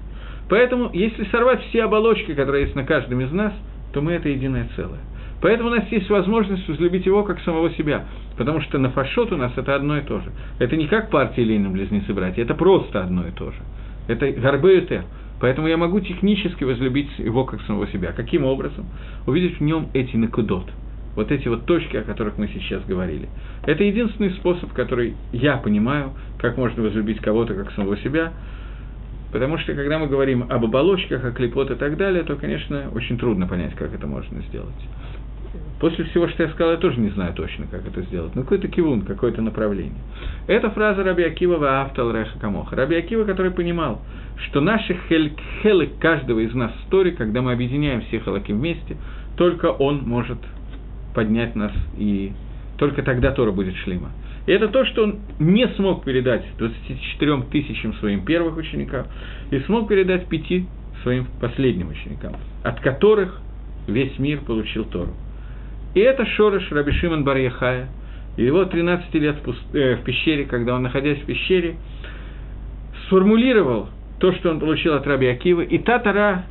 [0.49, 3.53] Поэтому, если сорвать все оболочки, которые есть на каждом из нас,
[3.93, 4.99] то мы это единое целое.
[5.41, 8.05] Поэтому у нас есть возможность возлюбить его как самого себя,
[8.37, 10.31] потому что на фашот у нас это одно и то же.
[10.59, 13.57] Это не как партия Ленина, близнецы-братья, это просто одно и то же.
[14.07, 15.03] Это горбеютер.
[15.39, 18.11] Поэтому я могу технически возлюбить его как самого себя.
[18.11, 18.87] Каким образом?
[19.27, 20.65] Увидеть в нем эти накудот,
[21.15, 23.29] вот эти вот точки, о которых мы сейчас говорили.
[23.63, 28.33] Это единственный способ, который я понимаю, как можно возлюбить кого-то как самого себя,
[29.31, 33.17] Потому что, когда мы говорим об оболочках, о клепот и так далее, то, конечно, очень
[33.17, 34.73] трудно понять, как это можно сделать.
[35.79, 38.35] После всего, что я сказал, я тоже не знаю точно, как это сделать.
[38.35, 40.01] Но какой-то кивун, какое-то направление.
[40.47, 42.75] Это фраза Раби Акива «Ваавтал реха камоха».
[42.75, 44.01] Раби Акива, который понимал,
[44.47, 44.97] что наши
[45.61, 48.97] хелы каждого из нас в Торе, когда мы объединяем все хелаки вместе,
[49.35, 50.39] только он может
[51.13, 52.31] поднять нас, и
[52.77, 54.11] только тогда Тора будет шлима.
[54.47, 59.07] И это то, что он не смог передать 24 тысячам своим первых ученикам
[59.51, 60.65] и смог передать пяти
[61.03, 62.33] своим последним ученикам,
[62.63, 63.41] от которых
[63.87, 65.13] весь мир получил Тору.
[65.93, 67.89] И это Шорош Раби Шимон бар Яхая,
[68.37, 69.59] его 13 лет в, пуст...
[69.73, 71.75] э, в пещере, когда он, находясь в пещере,
[73.07, 76.45] сформулировал то, что он получил от Раби Акивы, и та Тора,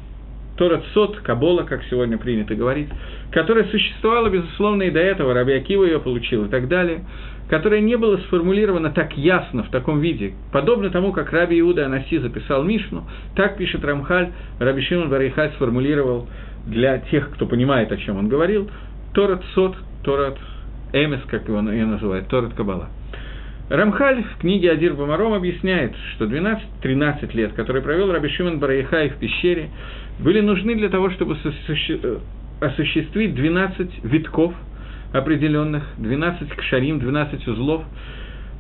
[0.57, 2.89] Тора Цот, Кабола, как сегодня принято говорить,
[3.31, 7.05] которая существовала, безусловно, и до этого, Раби Акива ее получил и так далее,
[7.49, 12.19] которая не была сформулирована так ясно, в таком виде, подобно тому, как Раби Иуда Анаси
[12.19, 13.05] записал Мишну,
[13.37, 16.27] так пишет Рамхаль, Раби Шимон Барихаль сформулировал
[16.67, 18.69] для тех, кто понимает, о чем он говорил,
[19.17, 19.75] Торат Сот,
[20.05, 20.37] Торат
[20.93, 22.91] Эмес, как его ее называют, Торат Кабала.
[23.71, 29.17] Рамхаль в книге Адир Бамаром объясняет, что 12-13 лет, которые провел Раби Шимон Бараихай в
[29.17, 29.71] пещере,
[30.19, 31.35] были нужны для того, чтобы
[32.61, 34.53] осуществить 12 витков–
[35.13, 37.85] определенных, 12 кшарим, 12 узлов,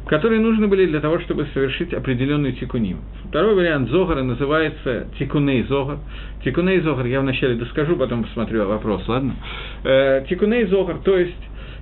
[0.06, 2.98] которые нужны были для того, чтобы совершить определенный тикуним.
[3.28, 5.98] Второй вариант Зогара называется тикуней Зогар.
[6.44, 9.34] Тикуней Зогар, я вначале доскажу, потом посмотрю вопрос, ладно?
[9.84, 11.34] Э, тикуней Зогар, то есть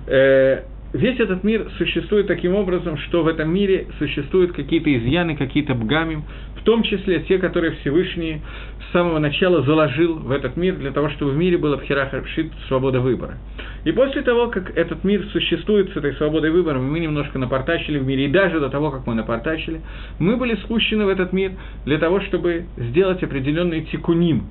[0.07, 0.63] э,
[0.95, 6.23] весь этот мир существует таким образом, что в этом мире существуют какие-то изъяны, какие-то бгамим,
[6.57, 8.41] в том числе те, которые Всевышний
[8.89, 13.01] с самого начала заложил в этот мир для того, чтобы в мире было пхерахаршит свобода
[13.01, 13.37] выбора.
[13.83, 18.05] И после того, как этот мир существует с этой свободой выбора, мы немножко напортачили в
[18.05, 19.81] мире, и даже до того, как мы напортачили,
[20.17, 21.51] мы были спущены в этот мир
[21.85, 24.47] для того, чтобы сделать определенный тикуним,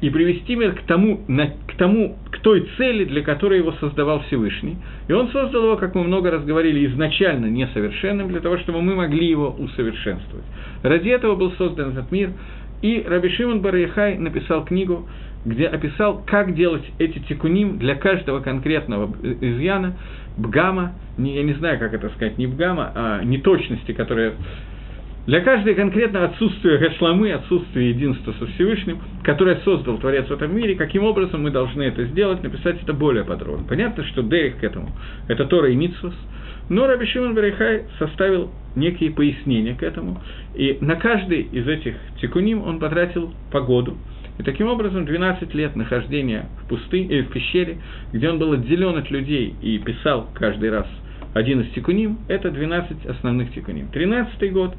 [0.00, 4.20] и привести мир к тому, на, к тому, к той цели, для которой его создавал
[4.24, 4.76] Всевышний.
[5.08, 8.94] И он создал его, как мы много раз говорили, изначально несовершенным, для того, чтобы мы
[8.94, 10.44] могли его усовершенствовать.
[10.82, 12.32] Ради этого был создан этот мир,
[12.82, 15.08] и Раби Шимон Бараяхай написал книгу,
[15.46, 19.96] где описал, как делать эти тикуним для каждого конкретного изъяна,
[20.36, 24.34] бгама, не, я не знаю, как это сказать, не бгама, а неточности, которые
[25.26, 30.76] для каждой конкретного отсутствия гашламы, отсутствия единства со Всевышним, которое создал Творец в этом мире,
[30.76, 33.66] каким образом мы должны это сделать, написать это более подробно.
[33.68, 34.88] Понятно, что Дерих к этому–
[35.28, 36.14] это Тора и Митсвас,
[36.68, 40.20] но Раби Шимон Барихай составил некие пояснения к этому,
[40.54, 43.96] и на каждый из этих тикуним он потратил погоду.
[44.38, 47.78] И таким образом 12 лет нахождения в пустыне, э, в пещере,
[48.12, 50.86] где он был отделен от людей и писал каждый раз
[51.34, 53.88] один из тикуним, это 12 основных тикуним.
[53.88, 54.74] 13 год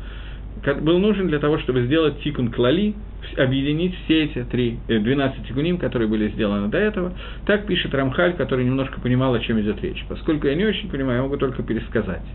[0.82, 2.94] был нужен для того, чтобы сделать тикун клали,
[3.38, 7.14] объединить все эти три, 12 э, тикуним, которые были сделаны до этого.
[7.46, 10.04] Так пишет Рамхаль, который немножко понимал, о чем идет речь.
[10.08, 12.26] Поскольку я не очень понимаю, я могу только пересказать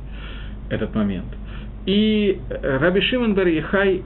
[0.70, 1.28] этот момент.
[1.86, 4.02] И э, Раби Шимон Бар Ехай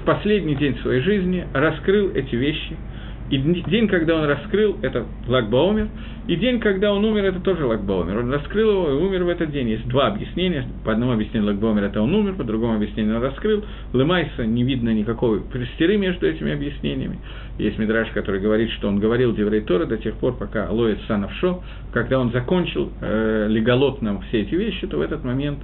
[0.00, 2.76] в последний день своей жизни раскрыл эти вещи–
[3.30, 5.88] и день, когда он раскрыл, это Лагбаумер,
[6.26, 8.18] и день, когда он умер, это тоже Лагбаумер.
[8.18, 9.68] Он раскрыл его и умер в этот день.
[9.68, 10.66] Есть два объяснения.
[10.84, 13.64] По одному объяснению Лагбаумер это он умер, по другому объяснению он раскрыл.
[13.92, 17.18] Лемайса не видно никакой престеры между этими объяснениями.
[17.58, 21.62] Есть Мидраш, который говорит, что он говорил Деврей Тора до тех пор, пока Лоэт Санавшо,
[21.92, 25.60] когда он закончил э, леголот нам все эти вещи, то в этот момент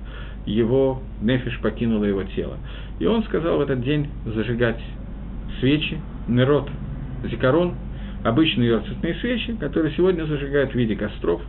[0.46, 2.59] его нефиш покинуло его тело.
[3.00, 4.81] И он сказал в этот день зажигать
[5.61, 5.98] свечи,
[6.29, 6.68] народ
[7.27, 7.75] зикарон,
[8.25, 11.43] обычные цветные свечи, которые сегодня зажигают в виде костров,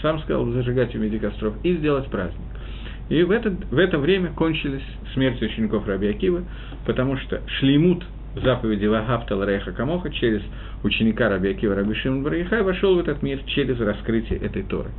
[0.00, 2.40] сам сказал зажигать в виде костров, и сделать праздник.
[3.08, 6.42] И в это, в это время кончились смерти учеников Раби Акива,
[6.86, 8.04] потому что шлеймут
[8.42, 10.40] заповеди Вагафта Лареха Камоха через
[10.82, 14.90] ученика Раби Акива Раби Шимон Барихай вошел в этот мир через раскрытие этой Торы.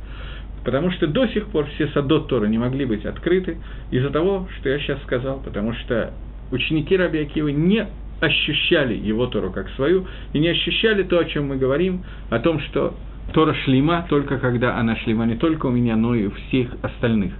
[0.64, 3.58] Потому что до сих пор все садот Торы не могли быть открыты
[3.90, 6.12] из-за того, что я сейчас сказал, потому что
[6.52, 7.86] ученики Раби Акива не
[8.24, 12.60] ощущали его Тору как свою, и не ощущали то, о чем мы говорим, о том,
[12.60, 12.94] что
[13.32, 17.32] Тора шлима только когда она шлима не только у меня, но и у всех остальных.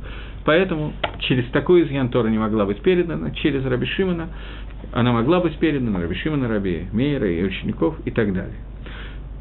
[0.45, 4.29] Поэтому через такой изъян Тора не могла быть передана, через Раби Шимона
[4.93, 8.57] она могла быть передана, Раби Шимона, Раби Мейра и учеников и так далее.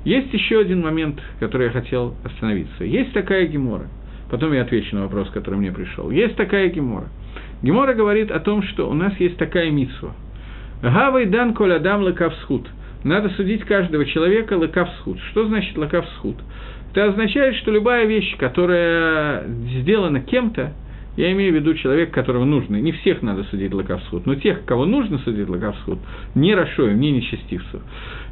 [0.05, 2.83] Есть еще один момент, который я хотел остановиться.
[2.83, 3.87] Есть такая гемора.
[4.29, 6.09] Потом я отвечу на вопрос, который мне пришел.
[6.09, 7.07] Есть такая гемора.
[7.61, 10.13] Гемора говорит о том, что у нас есть такая митсва.
[10.83, 12.67] Гавай дан коль адам лакавсхуд.
[13.05, 15.17] Надо судить каждого человека лакавсхуд.
[15.31, 16.35] Что значит лакавсхуд?
[16.91, 19.45] Это означает, что любая вещь, которая
[19.79, 20.73] сделана кем-то,
[21.15, 22.75] я имею в виду человека, которого нужно.
[22.75, 25.99] Не всех надо судить лаковсхуд, но тех, кого нужно судить лаковсхуд,
[26.35, 27.81] не Рашоем, не нечестивцев.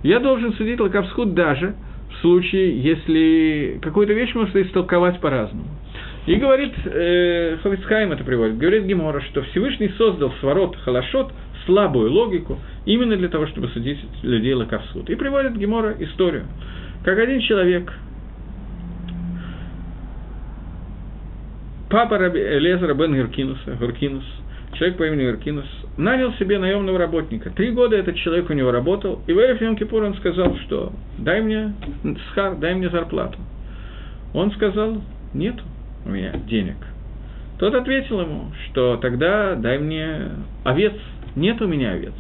[0.04, 1.76] Я должен судить лаковсхуд даже
[2.12, 5.68] в случае, если какую-то вещь можно истолковать по-разному.
[6.26, 11.32] И говорит, э, Ховицхайм это приводит, говорит Гемора, что Всевышний создал сворот халашот,
[11.72, 15.10] слабую логику, именно для того, чтобы судить людей лаковсхуд.
[15.10, 16.44] И приводит Гемора историю,
[17.06, 17.92] как один человек
[21.90, 24.26] папа Раби, Лезера бен Геркинуса, Геркинус,
[24.74, 27.50] человек по имени Геркинус, нанял себе наемного работника.
[27.52, 31.42] Три года этот человек у него работал, и в Эриф Кипур он сказал, что дай
[31.42, 31.74] мне
[32.30, 33.38] схар, дай мне зарплату.
[34.34, 35.02] Он сказал,
[35.34, 35.56] нет
[36.06, 36.76] у меня денег.
[37.60, 40.30] Тот ответил ему, что тогда дай мне
[40.64, 40.94] овец,
[41.36, 42.13] нет у меня овец.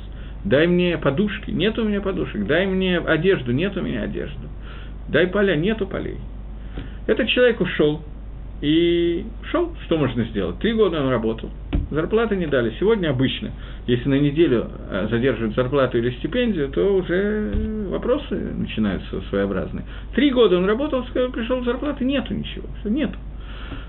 [0.43, 2.45] Дай мне подушки, нет у меня подушек.
[2.45, 4.47] Дай мне одежду, нет у меня одежды.
[5.07, 6.17] Дай поля, нету полей.
[7.07, 8.01] Этот человек ушел,
[8.61, 10.59] и шел, что можно сделать?
[10.59, 11.49] Три года он работал,
[11.89, 12.73] зарплаты не дали.
[12.79, 13.51] Сегодня обычно,
[13.87, 17.51] если на неделю э, задерживают зарплату или стипендию, то уже
[17.89, 19.83] вопросы начинаются своеобразные.
[20.13, 23.17] Три года он работал, пришел зарплаты, нету ничего, нету.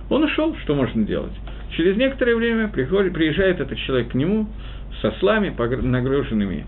[0.08, 1.32] Он ушел, что можно делать?
[1.76, 4.48] Через некоторое время приезжает этот человек к нему
[5.00, 6.66] со слами, нагруженными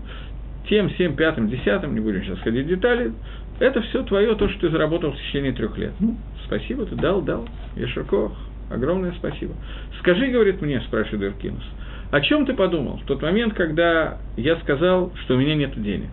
[0.69, 3.13] тем, всем, пятым, десятым, не будем сейчас ходить в детали,
[3.59, 5.93] это все твое, то, что ты заработал в течение трех лет.
[5.99, 7.47] Ну, спасибо, ты дал, дал.
[7.75, 8.33] Ешаков,
[8.69, 9.53] огромное спасибо.
[9.99, 11.63] Скажи, говорит мне, спрашивает Эркинус,
[12.11, 16.09] о чем ты подумал в тот момент, когда я сказал, что у меня нет денег?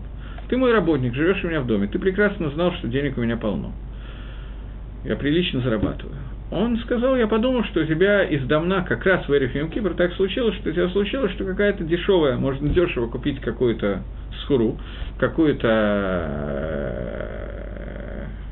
[0.49, 3.37] Ты мой работник, живешь у меня в доме, ты прекрасно знал, что денег у меня
[3.37, 3.73] полно.
[5.05, 6.17] Я прилично зарабатываю.
[6.53, 10.13] Он сказал, я подумал, что у тебя из Дамна как раз в Эрифим Кипр так
[10.13, 14.03] случилось, что у тебя случилось, что какая-то дешевая, можно дешево купить какую-то
[14.43, 14.77] схуру,
[15.19, 17.43] какую-то э,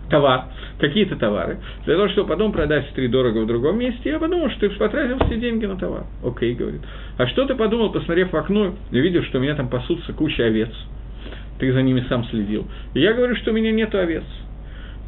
[0.08, 0.44] товар,
[0.78, 4.48] какие-то товары, для того, чтобы потом продать в три дорого в другом месте, я подумал,
[4.48, 6.04] что ты потратил все деньги на товар.
[6.24, 6.80] Окей, говорит.
[7.18, 10.46] А что ты подумал, посмотрев в окно и видел, что у меня там пасутся куча
[10.46, 10.70] овец?
[11.58, 12.66] Ты за ними сам следил.
[12.94, 14.24] И я говорю, что у меня нет овец.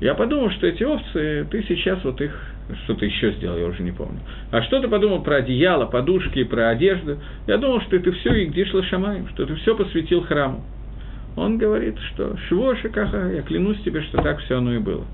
[0.02, 2.36] Я подумал, что эти овцы, ты сейчас вот их
[2.82, 4.18] что-то еще сделал, я уже не помню.
[4.50, 7.18] А что ты подумал про одеяло, подушки, про одежду?
[7.46, 10.64] Я думал, что ты все и где шамаем, что ты все посвятил храму.
[11.36, 15.04] Он говорит, что Швоша Каха, я клянусь тебе, что так все оно и было.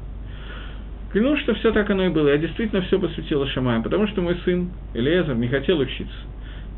[1.13, 2.29] Клянусь, что все так оно и было.
[2.29, 6.17] Я действительно все посвятил Шамаем, потому что мой сын Элиезер не хотел учиться.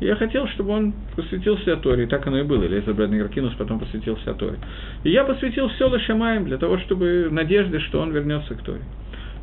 [0.01, 2.65] И я хотел, чтобы он посвятился Торе, и так оно и было.
[2.65, 4.57] Элиезер Брэднер Кинус потом посвятился Торе.
[5.03, 8.81] И я посвятил все Лашамаем для того, чтобы надежды, что он вернется к Торе.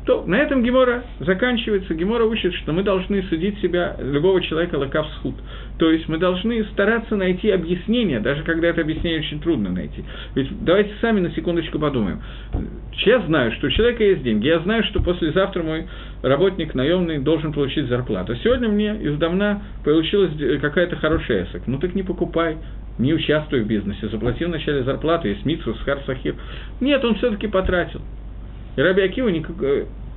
[0.09, 1.93] То на этом Гемора заканчивается.
[1.93, 5.35] Гемора учит, что мы должны судить себя, любого человека, лакавсхуд.
[5.77, 10.03] То есть мы должны стараться найти объяснение, даже когда это объяснение очень трудно найти.
[10.33, 12.23] Ведь давайте сами на секундочку подумаем.
[13.05, 14.47] Я знаю, что у человека есть деньги.
[14.47, 15.85] Я знаю, что послезавтра мой
[16.23, 18.35] работник наемный должен получить зарплату.
[18.43, 21.67] Сегодня мне из давна получилась какая-то хорошая эсок.
[21.67, 22.57] Ну так не покупай,
[22.97, 26.33] не участвуй в бизнесе, заплати вначале зарплату, есть митсу, схар, сахир.
[26.81, 28.01] Нет, он все-таки потратил.
[28.79, 29.57] И Раби Акива, никак,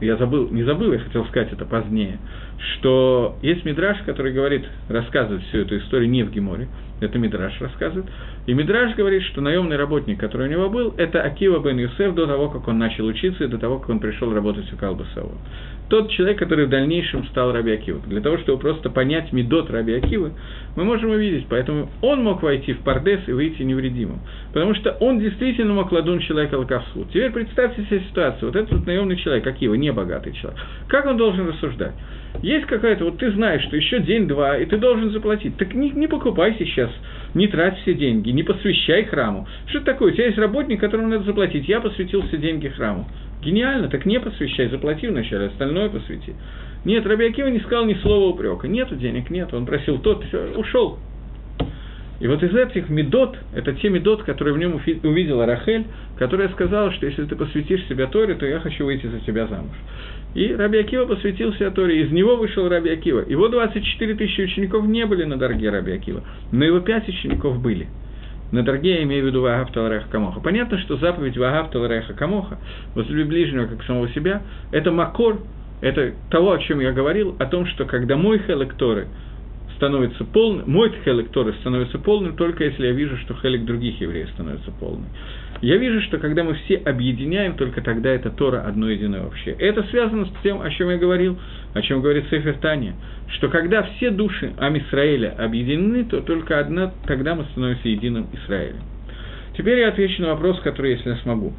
[0.00, 2.20] я забыл, не забыл, я хотел сказать это позднее,
[2.58, 6.68] что есть Мидраш, который говорит, рассказывает всю эту историю не в Геморе,
[7.00, 8.06] это Мидраш рассказывает,
[8.46, 12.26] и Мидраш говорит, что наемный работник, который у него был, это Акива бен Юсеф до
[12.26, 15.32] того, как он начал учиться, и до того, как он пришел работать у Калбасова
[15.92, 18.00] тот человек, который в дальнейшем стал Раби Акива.
[18.06, 20.32] Для того, чтобы просто понять медот Раби Акивы,
[20.74, 21.44] мы можем увидеть.
[21.50, 24.20] Поэтому он мог войти в Пардес и выйти невредимым.
[24.54, 27.04] Потому что он действительно мог ладун человека лакавсу.
[27.10, 28.50] Теперь представьте себе ситуацию.
[28.50, 30.58] Вот этот вот наемный человек, Акива, не богатый человек.
[30.88, 31.92] Как он должен рассуждать?
[32.40, 35.58] Есть какая-то, вот ты знаешь, что еще день-два, и ты должен заплатить.
[35.58, 36.90] Так не, не покупай сейчас,
[37.34, 39.46] не трать все деньги, не посвящай храму.
[39.66, 40.12] Что это такое?
[40.12, 41.68] У тебя есть работник, которому надо заплатить.
[41.68, 43.06] Я посвятил все деньги храму.
[43.42, 46.34] Гениально, так не посвящай, заплати вначале, остальное посвяти.
[46.84, 48.68] Нет, Раби Акива не сказал ни слова упрека.
[48.68, 49.52] Нету денег, нет.
[49.54, 50.98] Он просил тот, все, ушел.
[52.22, 56.92] И вот из этих медот, это те медот, которые в нем увидела Рахель, которая сказала,
[56.92, 59.74] что если ты посвятишь себя Торе, то я хочу выйти за тебя замуж.
[60.36, 63.24] И Раби Акива посвятил себя Торе, из него вышел Раби Акива.
[63.26, 67.88] Его 24 тысячи учеников не были на дороге Раби Акива, но его 5 учеников были–
[68.52, 70.40] на дороге я имею в виду Вагав Талареха Камоха.
[70.40, 72.58] Понятно, что заповедь Вагав Талареха Камоха,
[72.94, 74.42] возлюби ближнего как самого себя,
[74.72, 75.40] это макор,
[75.80, 78.74] это того, о чем я говорил, о том, что когда мой хелек
[79.76, 84.28] становится полным, мой хелик Торы становится полным, только если я вижу, что хелик других евреев
[84.30, 85.06] становится полным.
[85.60, 89.54] Я вижу, что когда мы все объединяем, только тогда это Тора одно единое общее.
[89.58, 91.38] Это связано с тем, о чем я говорил,
[91.74, 92.94] о чем говорит Сефер Таня,
[93.28, 98.82] что когда все души Амисраэля объединены, то только одна, тогда мы становимся единым Израилем.
[99.56, 101.52] Теперь я отвечу на вопрос, который, если я смогу.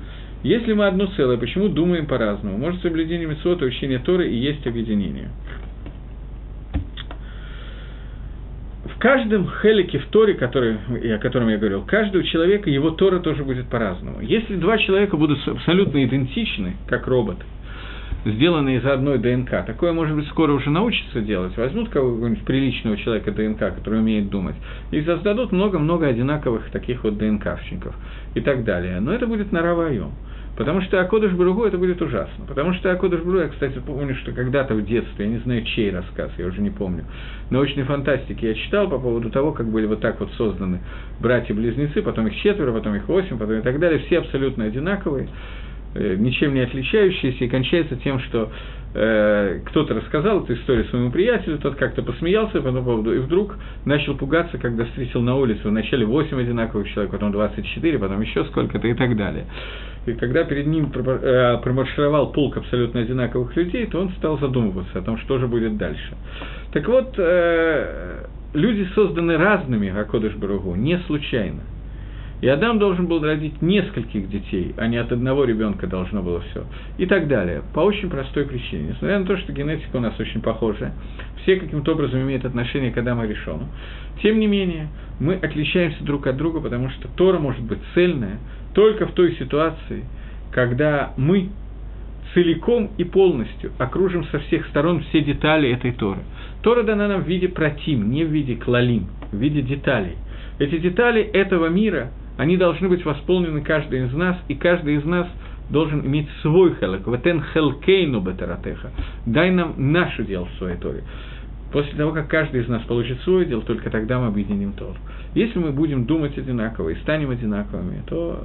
[0.44, 2.58] Если мы одно целое, почему думаем по-разному?
[2.58, 5.30] Может, соблюдение Митцвота, учение Торы и есть объединение.
[8.84, 10.78] В каждом хелике в Торе, который,
[11.14, 14.22] о котором я говорил, каждого человека его Тора тоже будет по-разному.
[14.22, 17.44] Если два человека будут абсолютно идентичны, как роботы,
[18.24, 19.66] сделанные из одной ДНК.
[19.68, 21.58] Такое, может быть, скоро уже научатся делать.
[21.58, 24.56] Возьмут кого-нибудь приличного человека ДНК, который умеет думать,
[24.92, 27.94] и создадут много-много одинаковых таких вот ДНКшников
[28.36, 29.02] и так далее.
[29.02, 30.12] Но это будет на равоем.
[30.56, 32.46] Потому что Акодыш Бругу это будет ужасно.
[32.48, 35.92] Потому что Акодыш Бругу, я, кстати, помню, что когда-то в детстве, я не знаю, чей
[35.92, 37.06] рассказ, я уже не помню,
[37.50, 40.82] научной фантастики я читал по поводу того, как были вот так вот созданы
[41.20, 45.28] братья-близнецы, потом их четверо, потом их восемь, потом и так далее, все абсолютно одинаковые.
[45.96, 48.52] Э, ничем не отличающиеся, и кончается тем, что
[48.94, 53.56] э, кто-то рассказал эту историю своему приятелю, тот как-то посмеялся по этому поводу, и вдруг
[53.86, 58.88] начал пугаться, когда встретил на улице вначале 8 одинаковых человек, потом 24, потом еще сколько-то
[58.88, 59.46] и так далее.
[60.06, 65.02] И когда перед ним э, промаршировал полк абсолютно одинаковых людей, то он стал задумываться о
[65.02, 66.16] том, что же будет дальше.
[66.74, 71.62] Так вот, э, люди созданы разными, Акодыш Баругу, не случайно.
[72.44, 76.66] И Адам должен был родить нескольких детей, а не от одного ребенка должно было все.
[76.98, 77.62] И так далее.
[77.74, 78.90] По очень простой причине.
[78.90, 80.94] Несмотря на то, что генетика у нас очень похожая,
[81.42, 83.70] все каким-то образом имеют отношение к Адаму решену.
[84.22, 84.90] Тем не менее,
[85.22, 88.40] мы отличаемся друг от друга, потому что Тора может быть цельная
[88.74, 90.04] только в той ситуации,
[90.52, 91.48] когда мы
[92.34, 96.20] целиком и полностью окружим со всех сторон все детали этой Торы.
[96.62, 100.18] Тора дана нам в виде протим, не в виде клалим, в виде деталей.
[100.60, 105.28] Эти детали этого мира– они должны быть восполнены каждый из нас, и каждый из нас
[105.70, 107.06] должен иметь свой хелек.
[107.08, 108.92] Ватен хелкейну бетаратеха.
[109.26, 111.04] Дай нам наше дело в своей Торе.
[111.72, 114.96] После того, как каждый из нас получит свое дело, только тогда мы объединим Тору.
[115.34, 118.40] Если мы будем думать одинаково и станем одинаковыми, то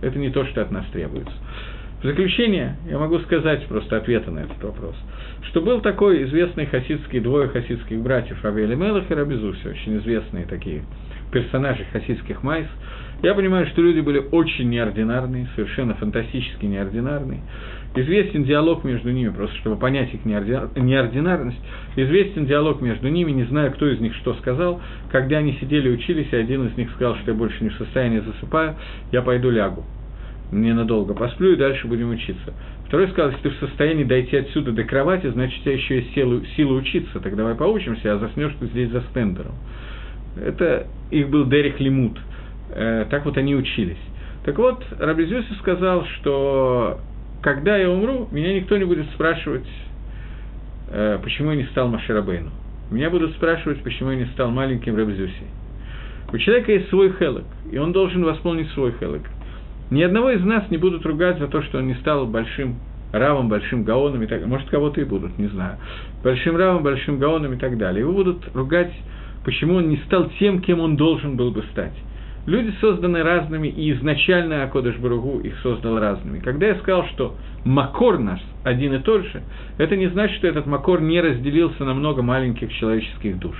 [0.00, 1.34] это не то, что от нас требуется.
[2.00, 4.94] В заключение я могу сказать просто ответы на этот вопрос,
[5.50, 10.46] что был такой известный хасидский, двое хасидских братьев, Раби Элимелах и Раби Зуси, очень известные
[10.46, 10.82] такие
[11.30, 12.66] персонажей хасидских майс,
[13.22, 17.40] я понимаю, что люди были очень неординарные, совершенно фантастически неординарные.
[17.96, 21.58] Известен диалог между ними, просто чтобы понять их неординарность,
[21.96, 26.28] известен диалог между ними, не знаю, кто из них что сказал, когда они сидели учились,
[26.30, 28.76] и один из них сказал, что я больше не в состоянии засыпаю,
[29.10, 29.84] я пойду лягу,
[30.52, 32.54] ненадолго посплю и дальше будем учиться.
[32.86, 36.14] Второй сказал, если ты в состоянии дойти отсюда до кровати, значит, у тебя еще есть
[36.14, 39.54] сила, сила учиться, так давай поучимся, а заснешь ты здесь за стендером.
[40.36, 42.18] Это их был Дерих Лимут.
[42.70, 43.98] Э, так вот они учились.
[44.44, 47.00] Так вот, Рабизюси сказал, что
[47.42, 49.66] когда я умру, меня никто не будет спрашивать,
[50.90, 52.50] э, почему я не стал Маширабейну.
[52.90, 55.44] Меня будут спрашивать, почему я не стал маленьким Рабизюси.
[56.32, 59.22] У человека есть свой хелок, и он должен восполнить свой хелок.
[59.90, 62.76] Ни одного из нас не будут ругать за то, что он не стал большим
[63.12, 64.46] равом, большим гаоном и так далее.
[64.46, 65.78] Может, кого-то и будут, не знаю.
[66.22, 68.00] Большим равом, большим гаоном и так далее.
[68.00, 68.92] Его будут ругать
[69.44, 71.94] почему он не стал тем, кем он должен был бы стать.
[72.48, 76.38] Люди созданы разными, и изначально Акодыш Баругу их создал разными.
[76.38, 77.34] Когда я сказал, что
[77.66, 79.42] Макор наш один и тот же,
[79.76, 83.54] это не значит, что этот Макор не разделился на много маленьких человеческих душ.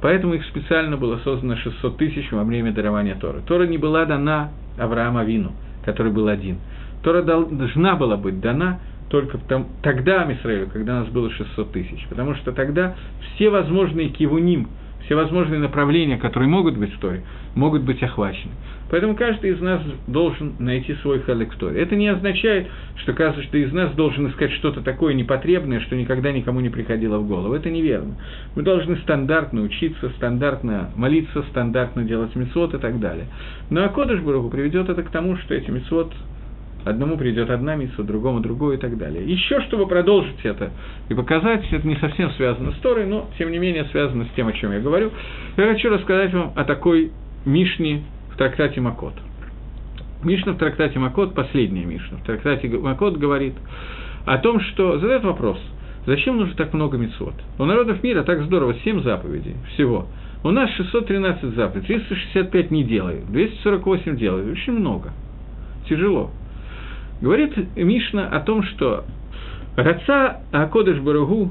[0.00, 3.40] Поэтому их специально было создано 600 тысяч во время дарования Торы.
[3.44, 5.50] Тора не была дана Авраама Вину,
[5.84, 6.58] который был один.
[7.02, 12.06] Тора должна была быть дана только там, тогда Амисраилю, когда нас было 600 тысяч.
[12.08, 12.94] Потому что тогда
[13.34, 14.68] все возможные кивуним–
[15.04, 17.22] все возможные направления, которые могут быть в Торе,
[17.54, 18.52] могут быть охвачены.
[18.90, 21.80] Поэтому каждый из нас должен найти свой хелек в Торе.
[21.80, 26.60] Это не означает, что каждый из нас должен искать что-то такое непотребное, что никогда никому
[26.60, 27.54] не приходило в голову.
[27.54, 28.16] Это неверно.
[28.56, 33.26] Мы должны стандартно учиться, стандартно молиться, стандартно делать мецвод и так далее.
[33.70, 36.12] Но Акодыш Баруху приведет это к тому, что эти мецвод
[36.84, 39.24] Одному придет одна миссия, другому другую и так далее.
[39.24, 40.70] Еще, чтобы продолжить это
[41.08, 44.48] и показать, это не совсем связано с Торой, но, тем не менее, связано с тем,
[44.48, 45.10] о чем я говорю,
[45.56, 47.12] я хочу рассказать вам о такой
[47.44, 48.02] Мишне
[48.32, 49.14] в трактате Макот.
[50.22, 53.54] Мишна в трактате Макот, последняя Мишна в трактате Макот говорит
[54.26, 55.58] о том, что задает вопрос,
[56.06, 57.34] зачем нужно так много мецвод?
[57.58, 60.06] У народов мира так здорово, 7 заповедей всего.
[60.42, 65.12] У нас 613 заповедей, 365 не делают, 248 делают, очень много.
[65.88, 66.30] Тяжело.
[67.20, 69.04] Говорит Мишна о том, что
[69.76, 71.50] Раца Акодыш Барагу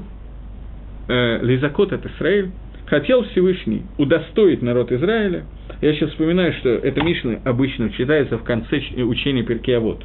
[1.08, 2.50] э, Лизакот от Исраиль,
[2.86, 5.44] хотел Всевышний удостоить народ Израиля.
[5.80, 10.02] Я сейчас вспоминаю, что это Мишна обычно читается в конце учения Перкеавод.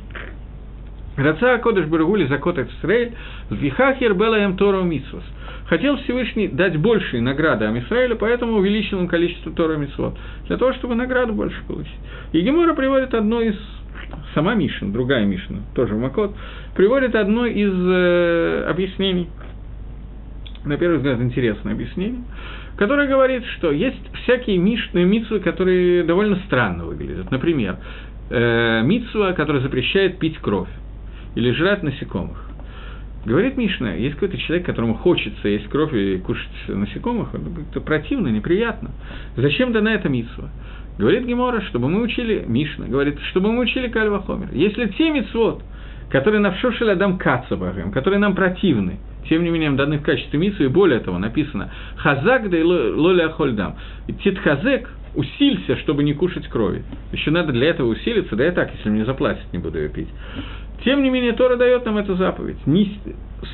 [1.18, 3.14] Раца Кодыш Барагули Закот Израиль,
[3.50, 5.24] Вихахер Белаем Тору Митсвос.
[5.68, 10.16] Хотел Всевышний дать большие награды Амисраилю, поэтому увеличил им количество Тора Митсвот,
[10.48, 11.96] для того, чтобы награду больше получить.
[12.34, 13.56] И Гемора приводит одно из
[14.34, 16.36] сама Мишна, другая Мишна, тоже Макот,
[16.76, 19.30] приводит одно из э, объяснений,
[20.66, 22.22] на первый взгляд, интересное объяснение,
[22.78, 27.32] которое говорит, что есть всякие мишные митсвы, которые довольно странно выглядят.
[27.32, 27.78] Например,
[28.30, 30.70] э, митсва, которая запрещает пить кровь
[31.36, 32.46] или жрать насекомых.
[33.26, 37.30] Говорит Мишна, есть какой-то человек, которому хочется есть кровь и кушать насекомых,
[37.72, 38.92] это противно, неприятно.
[39.36, 40.50] Зачем дана эта митсва?
[40.98, 44.50] Говорит Гемора, чтобы мы учили, Мишна говорит, чтобы мы учили Кальвахомер.
[44.54, 45.62] Если те митцвот,
[46.10, 50.70] которые навшошили Адам Кацабахем, которые нам противны, тем не менее, даны в качестве митсвы, и
[50.70, 53.76] более того, написано «Хазак да и лоли ахольдам».
[54.24, 56.84] Титхазек усилься, чтобы не кушать крови.
[57.12, 60.10] Еще надо для этого усилиться, да и так, если мне заплатят, не буду ее пить.
[60.84, 62.66] Тем не менее, Тора дает нам эту заповедь.
[62.68, 63.00] Не,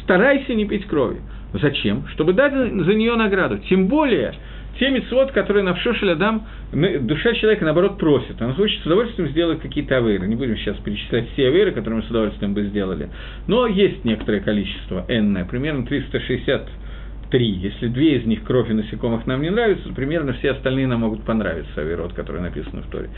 [0.04, 1.22] старайся не пить крови.
[1.54, 2.08] Зачем?
[2.08, 3.60] Чтобы дать за нее награду.
[3.70, 4.34] Тем более,
[4.82, 8.42] те митцвот, которые на Вшошель Адам, душа человека, наоборот, просит.
[8.42, 10.26] Он хочет с удовольствием сделать какие-то авейры.
[10.28, 13.12] Не будем сейчас перечислять все авейры, которые мы с удовольствием бы сделали.
[13.46, 16.68] Но есть некоторое количество, энное, примерно 360
[17.30, 17.48] три.
[17.48, 21.02] Если две из них кровь и насекомых нам не нравятся, то примерно все остальные нам
[21.02, 23.10] могут понравиться, авирот, который написан в Торе.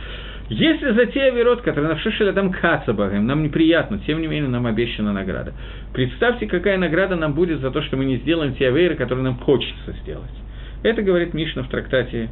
[0.50, 4.68] Если за те авирот, которые на Шишеля там кацабагам, нам неприятно, тем не менее нам
[4.68, 5.54] обещана награда.
[5.94, 9.38] Представьте, какая награда нам будет за то, что мы не сделаем те авейры, которые нам
[9.38, 10.43] хочется сделать.
[10.84, 12.30] Это говорит Мишна в трактате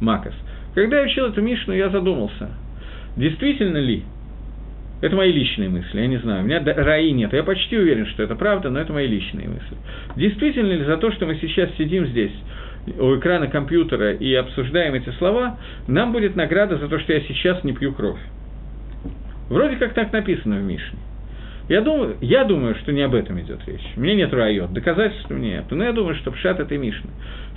[0.00, 0.34] Макас.
[0.74, 2.50] Когда я учил эту Мишну, я задумался,
[3.16, 4.04] действительно ли
[5.02, 6.44] это мои личные мысли, я не знаю.
[6.44, 7.32] У меня раи нет.
[7.32, 9.76] Я почти уверен, что это правда, но это мои личные мысли.
[10.16, 12.32] Действительно ли за то, что мы сейчас сидим здесь
[12.98, 17.62] у экрана компьютера и обсуждаем эти слова, нам будет награда за то, что я сейчас
[17.64, 18.20] не пью кровь?
[19.50, 20.98] Вроде как так написано в Мишне.
[21.68, 23.84] Я думаю, я думаю, что не об этом идет речь.
[23.96, 25.64] У меня нет райот, доказательств у меня нет.
[25.70, 27.10] Но я думаю, что пшат этой Мишны.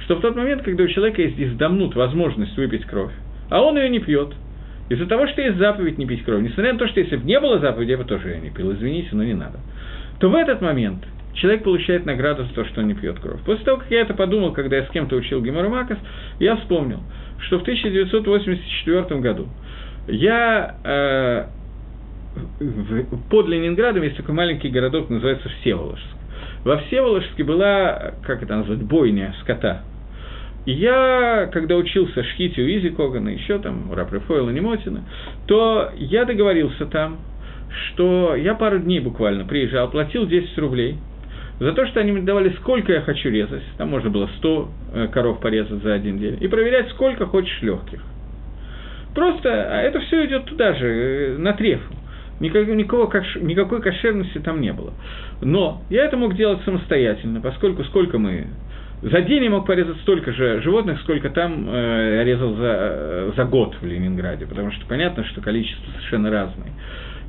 [0.06, 3.14] Что в тот момент, когда у человека есть издамнут возможность выпить кровь,
[3.50, 4.34] а он ее не пьет–
[4.90, 7.40] из-за того, что есть заповедь не пить кровь, несмотря на то, что если бы не
[7.40, 9.60] было заповеди, я бы тоже ее не пил, извините, но не надо,
[10.20, 13.40] то в этот момент человек получает награду за то, что он не пьет кровь.
[13.46, 16.00] После того, как я это подумал, когда я с кем-то учил Гемора Макас,
[16.40, 17.02] я вспомнил,
[17.42, 19.48] что в 1984 году
[20.08, 21.46] я э,
[23.30, 26.06] под Ленинградом есть такой маленький городок, называется Всеволожск.
[26.64, 29.84] Во Всеволожске была, как это назвать, бойня скота–
[30.66, 35.04] и я, когда учился Шхите у Изи Когана, еще там, у Рапрефойла Немотина,
[35.48, 37.18] то я договорился там,
[37.72, 40.98] что я пару дней буквально приезжал, платил 10 рублей
[41.60, 45.08] за то, что они мне давали, сколько я хочу резать, там можно было 100 э,
[45.08, 48.02] коров порезать за один день, и проверять, сколько хочешь легких.
[49.16, 51.94] Просто, а это все идет туда же, э, на трефу.
[52.40, 54.94] Никакого, никакого, никакой кошерности там не было.
[55.42, 58.48] Но я это мог делать самостоятельно, поскольку сколько мы
[59.02, 63.32] за день я мог порезать столько же животных, сколько там э, я резал за, э,
[63.36, 66.72] за год в Ленинграде, потому что понятно, что количество совершенно разное.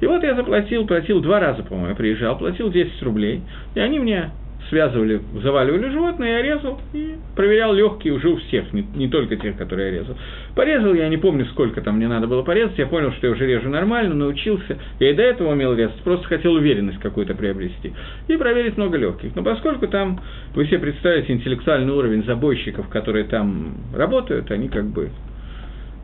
[0.01, 3.43] И вот я заплатил, платил два раза, по-моему, приезжал, платил 10 рублей,
[3.75, 4.31] и они мне
[4.71, 9.57] связывали, заваливали животное, я резал и проверял легкие уже у всех, не, не только тех,
[9.57, 10.17] которые я резал.
[10.55, 13.47] Порезал я, не помню, сколько там мне надо было порезать, я понял, что я уже
[13.47, 17.93] режу нормально, научился, я и до этого умел резать, просто хотел уверенность какую-то приобрести
[18.29, 19.35] и проверить много легких.
[19.35, 20.21] Но поскольку там,
[20.55, 25.11] вы себе представите, интеллектуальный уровень забойщиков, которые там работают, они как бы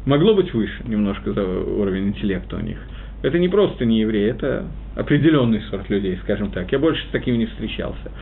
[0.04, 2.78] могло быть выше немножко уровень интеллекта у них.
[3.22, 6.70] Это не просто не евреи, это определенный сорт людей, скажем так.
[6.70, 8.12] Я больше с такими не встречался.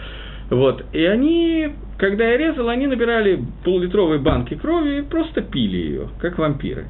[0.50, 0.84] Вот.
[0.92, 6.38] И они, когда я резал, они набирали полулитровые банки крови и просто пили ее, как
[6.38, 6.86] вампиры.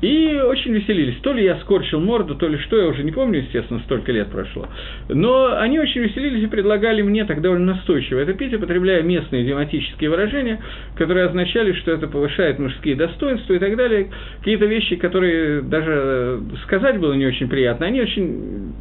[0.00, 1.16] И очень веселились.
[1.22, 4.28] То ли я скорчил морду, то ли что, я уже не помню, естественно, столько лет
[4.28, 4.68] прошло.
[5.08, 10.10] Но они очень веселились и предлагали мне так довольно настойчиво это пить, употребляя местные идиоматические
[10.10, 10.60] выражения,
[10.94, 14.08] которые означали, что это повышает мужские достоинства и так далее.
[14.38, 18.72] Какие-то вещи, которые даже сказать было не очень приятно, они очень,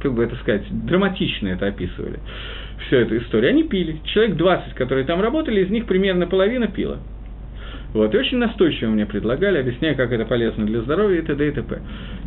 [0.00, 2.18] как бы это сказать, драматично это описывали
[2.86, 3.50] всю эту историю.
[3.50, 4.00] Они пили.
[4.04, 6.98] Человек 20, которые там работали, из них примерно половина пила.
[7.92, 11.48] Вот, и очень настойчиво мне предлагали, объясняя, как это полезно для здоровья и т.д.
[11.48, 11.80] и т.п.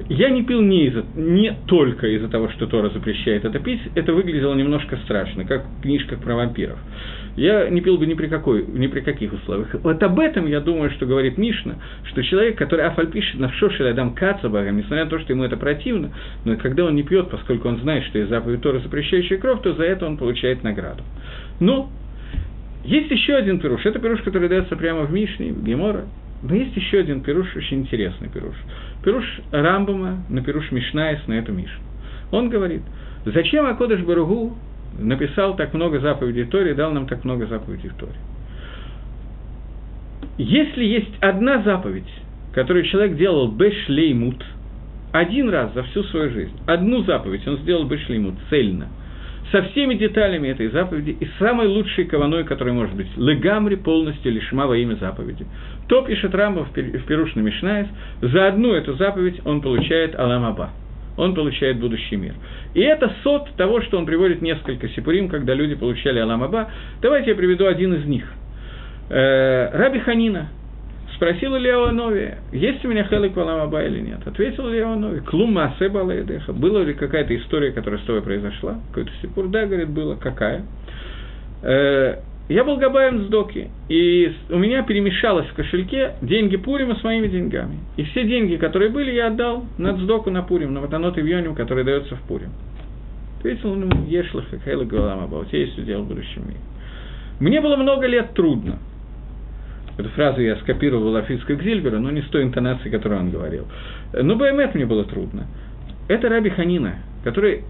[0.10, 4.14] Я не пил не, из не только из-за того, что Тора запрещает это пить, это
[4.14, 6.78] выглядело немножко страшно, как в книжках про вампиров.
[7.36, 9.74] Я не пил бы ни при, какой, ни при каких условиях.
[9.82, 11.76] Вот об этом я думаю, что говорит Мишна,
[12.06, 15.58] что человек, который Афаль пишет на Шошель Адам Кацабагам, несмотря на то, что ему это
[15.58, 16.12] противно,
[16.46, 19.74] но когда он не пьет, поскольку он знает, что есть заповедь Тора, запрещающая кровь, то
[19.74, 21.04] за это он получает награду.
[21.60, 21.90] Ну,
[22.84, 23.86] Есть еще один пируш.
[23.86, 26.06] Это пируш, который дается прямо в Мишне, в Гемора.
[26.44, 28.56] Но есть еще один пируш, очень интересный пируш.
[29.04, 31.82] Пируш Рамбама на пируш Мишнаис на эту Мишну.
[32.32, 32.82] Он говорит,
[33.26, 34.58] зачем Акодыш Баругу
[35.00, 38.14] написал так много заповедей Тори, дал нам так много заповедей в Торе?
[40.38, 42.12] Если есть одна заповедь,
[42.54, 44.44] которую человек делал бешлеймут,
[45.12, 48.88] один раз за всю свою жизнь, одну заповедь он сделал бешлеймут, цельно–
[49.54, 54.66] со всеми деталями этой заповеди и самой лучшей каваной, которая может быть, легамри полностью лишма
[54.66, 55.46] во имя заповеди.
[55.88, 57.88] То пишет Рамба в Перушна Мишнаес,
[58.22, 60.72] за одну эту заповедь он получает Аламаба,
[61.18, 62.34] он получает будущий мир.
[62.74, 66.72] И это сот того, что он приводит несколько сипурим, когда люди получали Аламаба.
[67.02, 68.26] Давайте я приведу один из них.
[69.10, 70.50] Э, Раби Ханина,
[71.16, 74.26] Спросил Ильяу Нови, есть у меня хелек валамаба или нет?
[74.26, 76.54] Ответил Ильяу Нови, клум маасе балаэдеха.
[76.54, 78.80] Была ли какая-то история, которая с тобой произошла?
[78.90, 79.48] Какой-то сипур?
[79.48, 80.16] Да, говорит, было.
[80.16, 80.66] Какая?
[82.50, 87.28] Я был Габаем с Доки, и у меня перемешалось в кошельке деньги Пурима с моими
[87.28, 87.78] деньгами.
[87.96, 91.56] И все деньги, которые были, я отдал на Цдоку на Пурим, на Ватанот и Вьоним,
[91.56, 92.50] который дается в Пурим.
[93.40, 96.60] Ответил он ему, ешлах, хейлах, галамаба, у тебя есть удел в будущем мире.
[97.40, 98.78] Мне было много лет трудно,
[99.98, 103.68] Эту фразу я скопировал у Лафицка Гзильбера, но не с той интонацией, которую он говорил.
[104.14, 105.46] Но Баймет мне было трудно.
[106.08, 107.64] Это Раби Ханина, который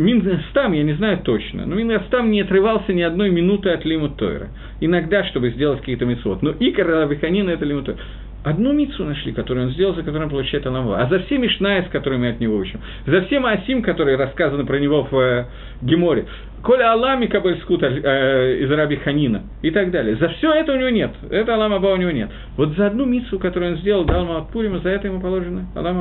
[0.00, 4.48] Минстам, я не знаю точно, но Минстам не отрывался ни одной минуты от Лимут Тойра.
[4.80, 6.40] Иногда, чтобы сделать какие-то митцвот.
[6.42, 8.00] Но Икар Раби Ханина– это Лимут Тойра.
[8.42, 11.02] Одну мицу нашли, которую он сделал, за которую он получает Аламва.
[11.02, 14.78] А за все Мишнаис, которые мы от него учим, за все Маасим, которые рассказаны про
[14.78, 15.44] него в э,
[15.82, 16.24] Геморе,
[16.62, 20.16] Коля Алами Кабельскут э, из Раби Ханина и так далее.
[20.16, 21.10] За все это у него нет.
[21.30, 22.30] Это Алам Аба у него нет.
[22.56, 25.66] Вот за одну мицу, которую он сделал, дал ему от Пурима, за это ему положено
[25.74, 26.00] Алам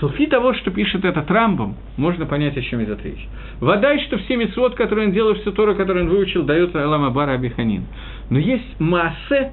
[0.00, 3.26] Селфи того, что пишет это Трампом, можно понять, о чем идет речь.
[3.60, 7.26] Вода, что все митцвот, которые он делал, все Тора, который он выучил, дает Алам Аба
[7.26, 7.84] Раби Ханин.
[8.30, 9.52] Но есть массе,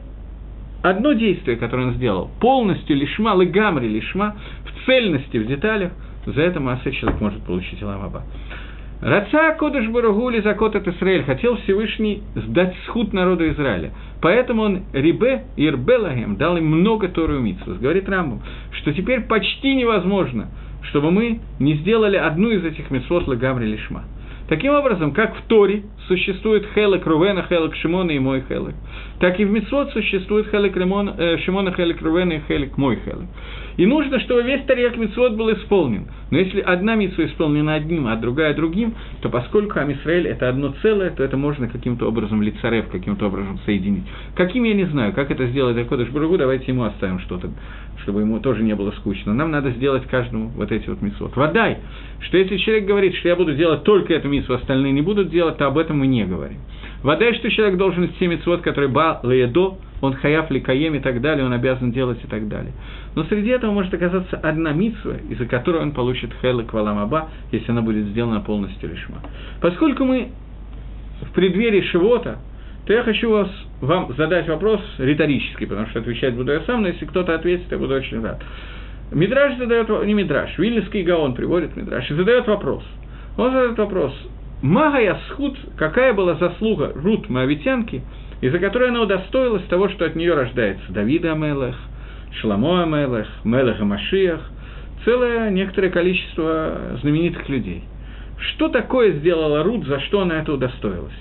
[0.84, 4.36] одно действие, которое он сделал, полностью лишма, лыгамри лишма,
[4.66, 5.92] в цельности, в деталях,
[6.26, 8.24] за это масса человек может получить Аламаба.
[9.02, 13.92] Раца Кодыш Барагули Закот от Израиль хотел Всевышний сдать схуд народу Израиля.
[14.22, 17.78] Поэтому он Рибе Ирбелагем дал им много Тору Митсвус.
[17.78, 18.42] Говорит Рамбам,
[18.72, 20.48] что теперь почти невозможно,
[20.84, 24.06] чтобы мы не сделали одну из этих Митсвот Лагамри Лишма.
[24.48, 28.76] Таким образом, как в Торе существует Хелек Рувена, Хелек Шимона и мой Хелек,
[29.20, 33.28] так и в Митсвот существует Хелек Ремон, э, Шимона, Хелек Рувена и Хелек мой Хелек.
[33.78, 36.08] И нужно, чтобы весь Тарьяк Митсвот был исполнен.
[36.32, 41.10] Но если одна Митсва исполнена одним, а другая другим, то поскольку Амисраэль это одно целое,
[41.10, 44.06] то это можно каким-то образом лицарев, каким-то образом соединить.
[44.36, 47.50] Каким я не знаю, как это сделать Акодыш Бургу, давайте ему оставим что-то,
[48.04, 49.34] чтобы ему тоже не было скучно.
[49.34, 51.36] Нам надо сделать каждому вот эти вот Митсвот.
[51.36, 51.80] Водай,
[52.22, 55.58] что если человек говорит, что я буду делать только эту Митсву, остальные не будут делать,
[55.58, 56.58] то об этом мы не говорим.
[57.04, 61.22] Вода, что человек должен все митцвот, которые ба, леедо, он хаяф ли каем и так
[61.22, 62.74] далее, он обязан делать и так далее.
[63.16, 67.82] Но среди этого может оказаться одна митцва, из-за которой он получит хелы кваламаба, если она
[67.82, 69.18] будет сделана полностью лишма.
[69.62, 70.30] Поскольку мы
[71.22, 72.40] в преддверии Шивота,
[72.86, 73.50] то я хочу вас,
[73.82, 77.78] вам задать вопрос риторический, потому что отвечать буду я сам, но если кто-то ответит, я
[77.78, 78.44] буду очень рад.
[79.12, 82.84] Мидраш задает, не Мидраш, Вильнюсский Гаон приводит Мидраш и задает вопрос.
[83.38, 84.14] Он задает вопрос,
[84.62, 88.04] Магая схуд, какая была заслуга Рут Моавитянки,
[88.42, 91.76] из-за которой она удостоилась того, что от нее рождается Давида Амелех,
[92.40, 94.42] Шламо Амелех, Мелех Машиях,
[95.04, 97.84] целое некоторое количество знаменитых людей.
[98.38, 101.14] Что такое сделала Рут, за что она это удостоилась?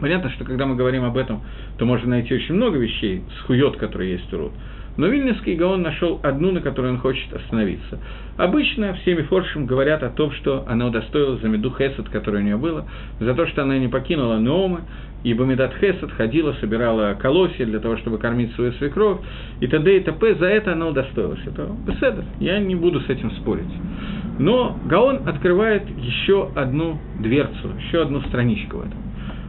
[0.00, 1.42] Понятно, что когда мы говорим об этом,
[1.78, 4.52] то можно найти очень много вещей, схует, которые есть у Рут.
[4.96, 7.98] Но Вильнюсский Гаон нашел одну, на которой он хочет остановиться.
[8.36, 12.56] Обычно всеми форшем говорят о том, что она удостоилась за меду Хесед, которая у нее
[12.56, 12.86] была,
[13.18, 14.82] за то, что она не покинула Неома,
[15.22, 19.18] ибо Медат Хесед ходила, собирала колосья для того, чтобы кормить свою свекровь,
[19.60, 19.96] и т.д.
[19.96, 20.34] и т.п.
[20.36, 21.40] За это она удостоилась.
[21.46, 22.24] Это беседа.
[22.40, 23.72] Я не буду с этим спорить.
[24.38, 28.98] Но Гаон открывает еще одну дверцу, еще одну страничку в этом.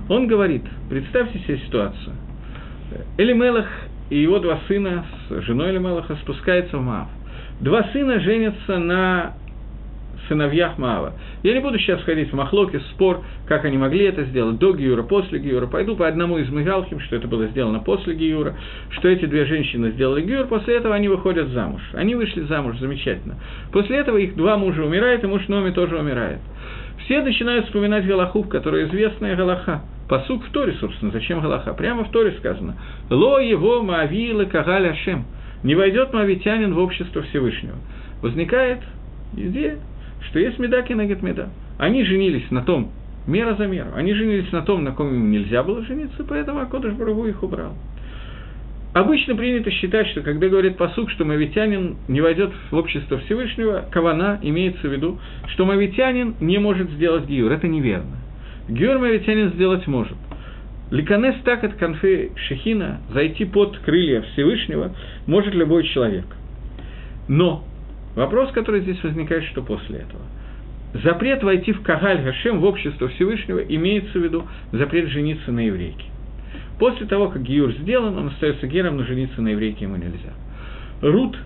[0.10, 2.14] Он говорит, представьте себе ситуацию.
[3.18, 3.68] Элимелах
[4.12, 7.08] и его два сына с женой Элимелаха спускаются в Маав.
[7.62, 9.34] Два сына женятся на
[10.28, 11.14] сыновьях Маава.
[11.44, 14.74] Я не буду сейчас входить в махлоки, в спор, как они могли это сделать, до
[14.74, 15.66] Гиюра, после Гиюра.
[15.66, 18.56] Пойду по одному из Мигалхим, что это было сделано после Гиюра,
[18.90, 21.82] что эти две женщины сделали Гиюр, после этого они выходят замуж.
[21.94, 23.36] Они вышли замуж, замечательно.
[23.72, 26.40] После этого их два мужа умирают, и муж Номи тоже умирает.
[27.06, 29.82] Все начинают вспоминать Галаху, которая известная Галаха.
[30.12, 31.74] Посук в Торе, собственно, зачем Галаха?
[31.74, 32.76] Прямо в Торе сказано.
[33.10, 35.24] Ло его маавилы кагаль ашем.
[35.64, 37.78] Не войдет мавитянин в общество Всевышнего.
[38.22, 38.80] Возникает
[39.38, 39.80] идея,
[40.28, 41.48] что есть меда кинагет меда.
[41.78, 42.92] Они женились на том,
[43.26, 43.92] Мера за меру.
[43.96, 47.72] Они женились на том, на ком им нельзя было жениться, поэтому Акодыш Барагу их убрал.
[48.94, 54.40] Обычно принято считать, что когда говорит посук, что мавитянин не войдет в общество Всевышнего, кавана
[54.42, 57.50] имеется в виду, что мавитянин не может сделать гиюр.
[57.50, 58.18] Это неверно.
[58.68, 60.18] Гиюр мавитянин сделать может.
[60.92, 64.94] Ликанес так от конфе Шехина, зайти под крылья Всевышнего,
[65.26, 66.26] может любой человек.
[67.28, 67.64] Но
[68.16, 70.22] вопрос, который здесь возникает, что после этого.
[71.02, 76.06] Запрет войти в Кагаль Гашем, в общество Всевышнего, имеется в виду запрет жениться на еврейке.
[76.78, 80.34] После того, как Гиюр сделан, он остается гером, но жениться на еврейке ему нельзя.
[81.02, 81.38] Рут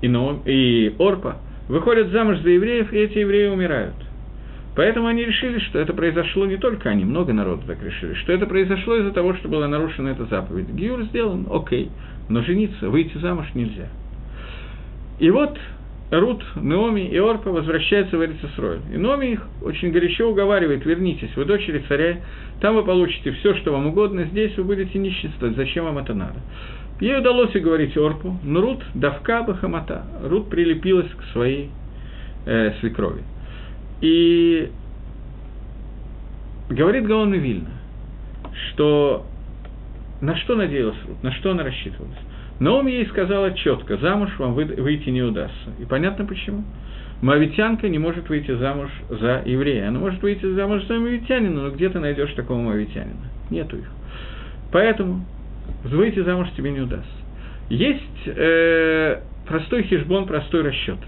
[0.00, 1.36] и, Ноом, и Орпа
[1.68, 3.94] выходят замуж за евреев, и эти евреи умирают.
[4.78, 8.46] Поэтому они решили, что это произошло не только они, много народу так решили, что это
[8.46, 10.68] произошло из-за того, что была нарушена эта заповедь.
[10.68, 11.90] Гиюр сделан, окей,
[12.28, 13.88] но жениться, выйти замуж нельзя.
[15.18, 15.58] И вот
[16.12, 18.78] Рут, Неоми и Орпа возвращаются в Эрицесроль.
[18.94, 22.20] И Неоми их очень горячо уговаривает, вернитесь, вы дочери царя,
[22.60, 26.38] там вы получите все, что вам угодно, здесь вы будете нищенствовать, зачем вам это надо?
[27.00, 31.68] Ей удалось уговорить Орпу, но Рут давка бахамата, Рут прилепилась к своей
[32.46, 33.24] э, свекрови.
[34.00, 34.70] И
[36.68, 37.70] говорит Гаон Вильна,
[38.70, 39.26] что
[40.20, 42.18] на что надеялась Рут, на что она рассчитывалась.
[42.60, 45.70] Но он ей сказала четко, замуж вам выйти не удастся.
[45.78, 46.64] И понятно почему.
[47.22, 49.88] Моавитянка не может выйти замуж за еврея.
[49.88, 53.26] Она может выйти замуж за моавитянина, но где ты найдешь такого моавитянина?
[53.50, 53.88] Нету их.
[54.72, 55.24] Поэтому
[55.84, 57.10] выйти замуж тебе не удастся.
[57.70, 60.98] Есть э, простой хижбон, простой расчет.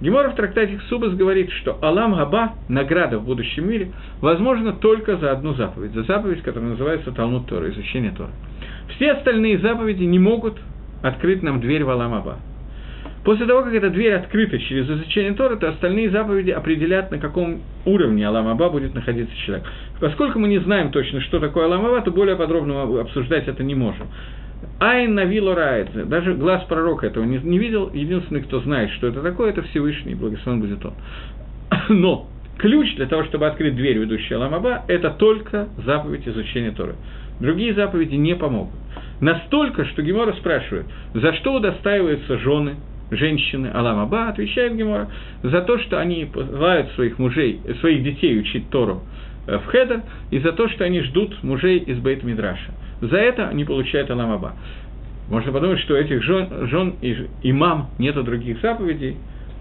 [0.00, 5.32] Гемора в трактате Субас говорит, что Алам Габа, награда в будущем мире, возможно только за
[5.32, 8.30] одну заповедь, за заповедь, которая называется Талмуд Тора, изучение Тора.
[8.96, 10.58] Все остальные заповеди не могут
[11.02, 12.38] открыть нам дверь в Аламаба.
[13.24, 17.60] После того, как эта дверь открыта через изучение Тора, то остальные заповеди определят, на каком
[17.84, 19.66] уровне Аламаба будет находиться человек.
[20.00, 24.06] Поскольку мы не знаем точно, что такое Аламаба, то более подробно обсуждать это не можем.
[24.78, 29.22] Айн Навило Раэдзе, даже глаз пророка этого не, не видел, единственный, кто знает, что это
[29.22, 30.94] такое, это Всевышний, благословен будет он.
[31.88, 36.94] Но ключ для того, чтобы открыть дверь, ведущую Аламаба, это только заповедь изучения Торы.
[37.40, 38.74] Другие заповеди не помогут.
[39.20, 42.76] Настолько, что Гемора спрашивает, за что удостаиваются жены,
[43.10, 45.08] женщины Аламаба, отвечает Гемора,
[45.42, 49.02] за то, что они посылают своих мужей, своих детей учить Тору
[49.46, 52.72] э, в Хедер, и за то, что они ждут мужей из Бейт Мидраша.
[53.00, 54.54] За это они получают Аламаба.
[55.28, 59.16] Можно подумать, что у этих жен, жен и имам нету других заповедей.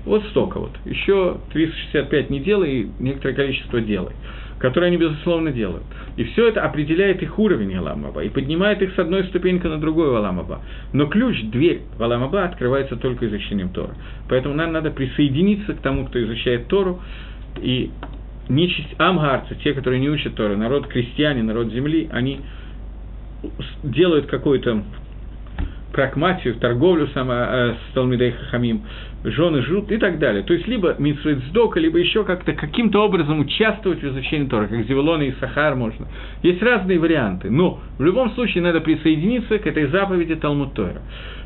[0.05, 0.71] Вот столько вот.
[0.85, 4.13] Еще 365 не делай, и некоторое количество делай
[4.59, 5.83] которые они, безусловно, делают.
[6.17, 10.15] И все это определяет их уровень Аламаба и поднимает их с одной ступеньки на другую
[10.15, 10.61] Аламаба.
[10.93, 13.95] Но ключ, дверь в Аламаба открывается только изучением Тора.
[14.27, 16.99] Поэтому нам надо присоединиться к тому, кто изучает Тору,
[17.61, 17.89] и
[18.49, 22.41] нечисть амгарцы, те, которые не учат Тору, народ крестьяне, народ земли, они
[23.83, 24.83] делают какой-то
[25.91, 28.83] прагматию, торговлю сама, э, с Талмидей Хахамим,
[29.23, 30.43] жены жрут и так далее.
[30.43, 34.85] То есть, либо Митсвейт Сдока, либо еще как-то каким-то образом участвовать в изучении Тора, как
[34.85, 36.07] Зевелона и Сахар можно.
[36.43, 41.01] Есть разные варианты, но в любом случае надо присоединиться к этой заповеди Талмуд Тора.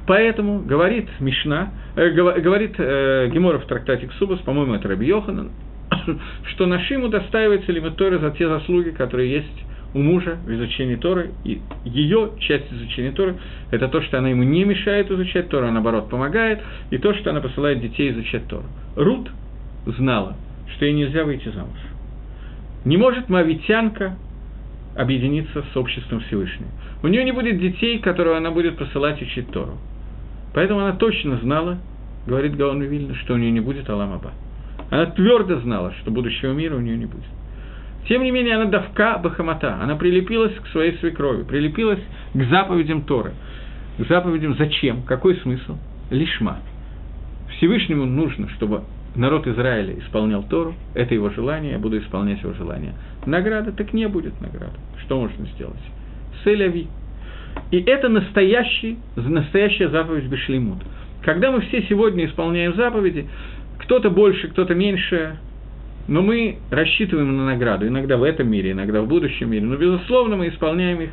[0.05, 5.51] Поэтому говорит Мишна, э, говорит э, Геморов в трактате Ксубас, по-моему, это Раби Йоханан,
[6.53, 11.31] что Нашиму достаивается лимит Тора за те заслуги, которые есть у мужа в изучении Торы,
[11.43, 13.35] и ее часть изучения Торы–
[13.71, 17.29] это то, что она ему не мешает изучать Тору, а наоборот помогает, и то, что
[17.29, 18.65] она посылает детей изучать Тору.
[18.95, 19.29] Рут
[19.85, 20.35] знала,
[20.75, 21.77] что ей нельзя выйти замуж.
[22.85, 24.17] Не может мавитянка
[24.95, 26.69] объединиться с обществом Всевышнего.
[27.01, 29.77] У нее не будет детей, которые она будет посылать учить Тору.
[30.53, 31.77] Поэтому она точно знала,
[32.27, 34.31] говорит Гаон Вильна, что у нее не будет Аламаба.
[34.89, 37.25] Она твердо знала, что будущего мира у нее не будет.
[38.07, 42.01] Тем не менее, она давка бахамата, она прилепилась к своей свекрови, прилепилась
[42.33, 43.33] к заповедям Торы.
[43.97, 45.03] К заповедям зачем?
[45.03, 45.77] Какой смысл?
[46.09, 46.59] Лишма.
[47.57, 48.81] Всевышнему нужно, чтобы
[49.15, 52.93] народ Израиля исполнял Тору, это его желание, я буду исполнять его желание.
[53.25, 54.77] Награда так не будет награды.
[55.05, 55.79] Что можно сделать?
[56.43, 56.87] Селяви.
[57.71, 60.79] И это настоящий, настоящая заповедь Бешлимут.
[61.23, 63.27] Когда мы все сегодня исполняем заповеди,
[63.79, 65.37] кто-то больше, кто-то меньше,
[66.07, 70.35] но мы рассчитываем на награду, иногда в этом мире, иногда в будущем мире, но, безусловно,
[70.35, 71.09] мы исполняем их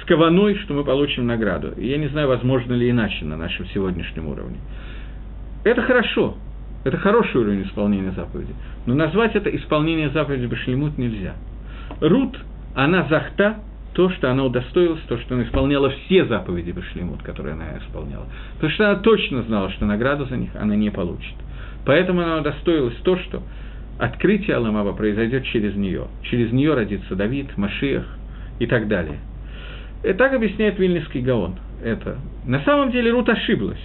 [0.00, 1.72] с кованой, что мы получим награду.
[1.76, 4.56] И я не знаю, возможно ли иначе на нашем сегодняшнем уровне.
[5.64, 6.36] Это хорошо,
[6.84, 8.54] это хороший уровень исполнения заповеди,
[8.86, 11.34] но назвать это исполнение заповеди Башлемут нельзя.
[12.00, 12.38] Рут,
[12.74, 13.58] она захта,
[13.92, 18.26] то, что она удостоилась, то, что она исполняла все заповеди Башлемут, которые она исполняла.
[18.54, 21.34] Потому что она точно знала, что награду за них она не получит.
[21.84, 23.42] Поэтому она удостоилась то, что
[24.00, 26.06] открытие Аламаба произойдет через нее.
[26.22, 28.06] Через нее родится Давид, Машиах
[28.58, 29.18] и так далее.
[30.02, 32.18] И так объясняет Вильнинский Гаон это.
[32.46, 33.80] На самом деле Рут ошиблась.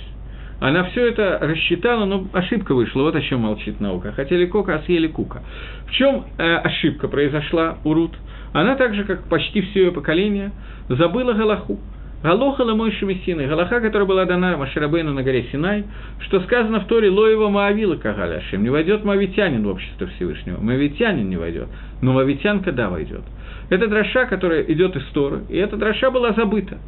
[0.61, 4.13] Она все это рассчитала, но ошибка вышла, вот о чем молчит наука.
[4.13, 5.43] Хотели кока, а съели кука.
[5.87, 8.13] В чем э, ошибка произошла у Рут?
[8.53, 10.51] Она так же, как почти все ее поколение,
[10.87, 11.77] забыла Галаху.
[12.25, 15.83] Галоха Ламойши Мессины, Галаха, которая была дана Маширабейну на горе Синай,
[16.21, 21.37] что сказано в Торе Лоева Маавила Кагаляшим, не войдет Мавитянин в общество Всевышнего, Мавитянин не
[21.37, 21.67] войдет,
[22.01, 23.21] но Мавитянка да войдет.
[23.69, 26.79] Это дроша, которая идет из Торы, и эта дроша была забыта.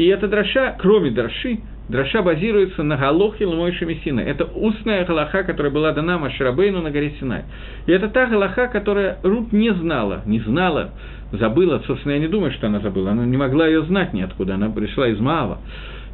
[0.00, 1.58] И эта дроша, кроме дроши,
[1.90, 4.20] дроша базируется на Галохе Ламойши Мессина.
[4.20, 7.42] Это устная галаха, которая была дана Маширабейну на горе Синай.
[7.84, 10.92] И это та галаха, которая Рут не знала, не знала,
[11.32, 11.82] забыла.
[11.86, 13.10] Собственно, я не думаю, что она забыла.
[13.10, 14.54] Она не могла ее знать ниоткуда.
[14.54, 15.58] Она пришла из Маава.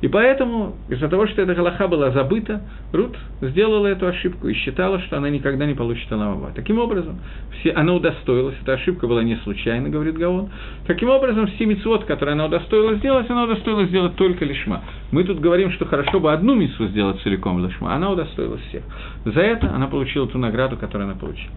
[0.03, 5.01] И поэтому, из-за того, что эта галаха была забыта, Рут сделала эту ошибку и считала,
[5.01, 6.53] что она никогда не получит Аламаба.
[6.55, 7.19] Таким образом,
[7.59, 10.51] все, она удостоилась, эта ошибка была не случайна, говорит Гаон.
[10.87, 14.83] Таким образом, все мицвод, которые она удостоилась сделать, она удостоилась сделать только лишма.
[15.13, 18.83] Мы тут говорим, что хорошо бы одну мицву сделать целиком лишма, она удостоилась всех.
[19.25, 21.53] За это она получила ту награду, которую она получила.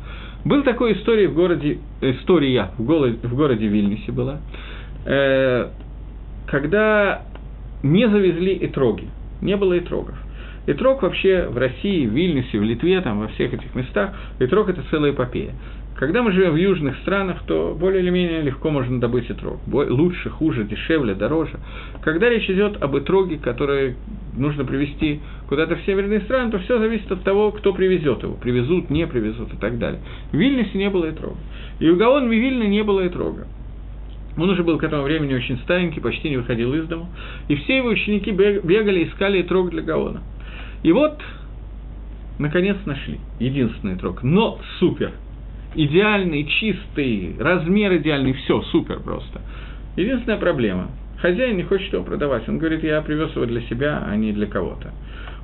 [0.46, 4.38] Был такой история в городе, история в городе, в городе Вильнюсе была,
[5.06, 5.68] э,
[6.48, 7.24] когда
[7.84, 9.08] не завезли итроги,
[9.42, 10.16] не было итрогов.
[10.68, 14.84] Итрог вообще в России, в Вильнюсе, в Литве, там, во всех этих местах, итрог– это
[14.92, 15.54] целая эпопея.
[15.96, 19.60] Когда мы живем в южных странах, то более или менее легко можно добыть итрог.
[19.68, 21.60] Лучше, хуже, дешевле, дороже.
[22.04, 23.96] Когда речь идет об итроге, который
[24.38, 25.20] нужно привезти
[25.50, 28.36] куда-то в северные страны, то все зависит от того, кто привезет его.
[28.36, 30.00] Привезут, не привезут и так далее.
[30.32, 31.38] В Вильнюсе не было итрога.
[31.80, 33.48] И у Гаон Вильна не было итрога.
[34.40, 37.08] Он уже был к этому времени очень старенький, почти не выходил из дома.
[37.50, 40.22] И все его ученики бегали, искали трог для Гаона.
[40.82, 41.20] И вот,
[42.40, 44.24] наконец, нашли единственный трог.
[44.24, 45.12] Но супер!
[45.76, 49.42] Идеальный, чистый, размер идеальный, все, супер просто.
[49.98, 50.88] Единственная проблема.
[51.22, 52.48] Хозяин не хочет его продавать.
[52.48, 54.94] Он говорит, я привез его для себя, а не для кого-то.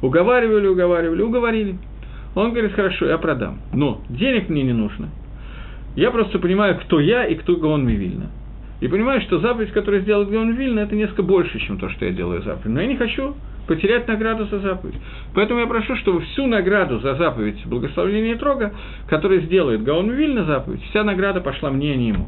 [0.01, 1.77] Уговаривали, уговаривали, уговорили.
[2.33, 3.59] Он говорит, хорошо, я продам.
[3.73, 5.09] Но денег мне не нужно.
[5.97, 8.29] Я просто понимаю, кто я и кто Гаон Мивильна
[8.81, 12.11] и понимаю, что заповедь, которую сделал Геон Вильна, это несколько больше, чем то, что я
[12.11, 12.73] делаю заповедь.
[12.73, 13.35] Но я не хочу
[13.67, 14.95] потерять награду за заповедь.
[15.33, 18.73] Поэтому я прошу, чтобы всю награду за заповедь благословения Трога,
[19.07, 22.27] который сделает Гаон Вильна заповедь, вся награда пошла мне, а не ему.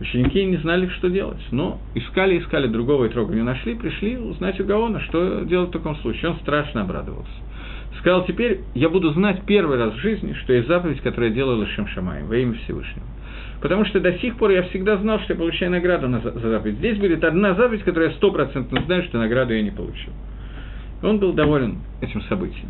[0.00, 4.64] Ученики не знали, что делать, но искали, искали, другого Трога не нашли, пришли узнать у
[4.64, 6.32] Гаона, что делать в таком случае.
[6.32, 7.30] Он страшно обрадовался.
[8.00, 11.58] Сказал, теперь я буду знать первый раз в жизни, что есть заповедь, которую я делаю
[11.58, 13.06] Лашем Шамаем, во имя Всевышнего.
[13.60, 16.76] Потому что до сих пор я всегда знал, что я получаю награду на, за заповедь.
[16.76, 20.12] Здесь будет одна заповедь, которую я стопроцентно знаю, что награду я не получил.
[21.02, 22.68] Он был доволен этим событием.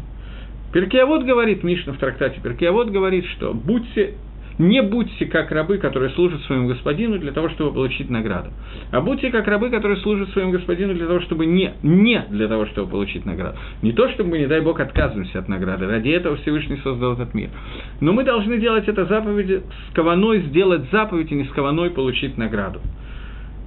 [0.72, 4.14] Перкиавод говорит, Мишна в трактате Перкиавод говорит, что будьте
[4.59, 8.50] не будьте как рабы, которые служат своему господину для того, чтобы получить награду.
[8.90, 12.66] А будьте как рабы, которые служат своему господину для того, чтобы не, не для того,
[12.66, 13.57] чтобы получить награду.
[13.82, 15.86] Не то, чтобы мы, не дай Бог, отказываемся от награды.
[15.86, 17.50] Ради этого Всевышний создал этот мир.
[18.00, 22.38] Но мы должны делать это заповеди с кованой, сделать заповедь и не с кованой получить
[22.38, 22.80] награду.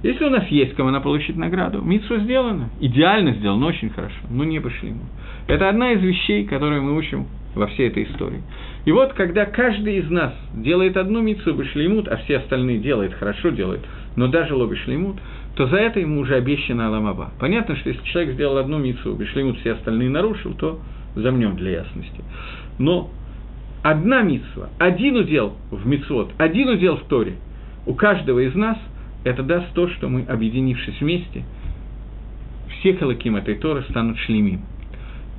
[0.02, 4.60] Если у нас есть кавана получить награду, Митсу сделано, идеально сделано, очень хорошо, но не
[4.60, 5.00] пошли мы.
[5.48, 8.42] Это одна из вещей, которые мы учим во всей этой истории.
[8.84, 13.50] И вот, когда каждый из нас делает одну митцу башлеймут, а все остальные делают, хорошо
[13.50, 13.84] делают,
[14.16, 15.16] но даже лоби шлеймут,
[15.56, 17.32] то за это ему уже обещано Аламаба.
[17.40, 20.78] Понятно, что если человек сделал одну митцу башлеймут, все остальные нарушил, то
[21.16, 22.22] замнем для ясности.
[22.78, 23.10] Но
[23.82, 27.34] одна митцва, один удел в мицвод, один удел в Торе,
[27.86, 28.78] у каждого из нас
[29.28, 31.44] это даст то, что мы, объединившись вместе,
[32.78, 34.62] все халаким этой Торы станут шлемим.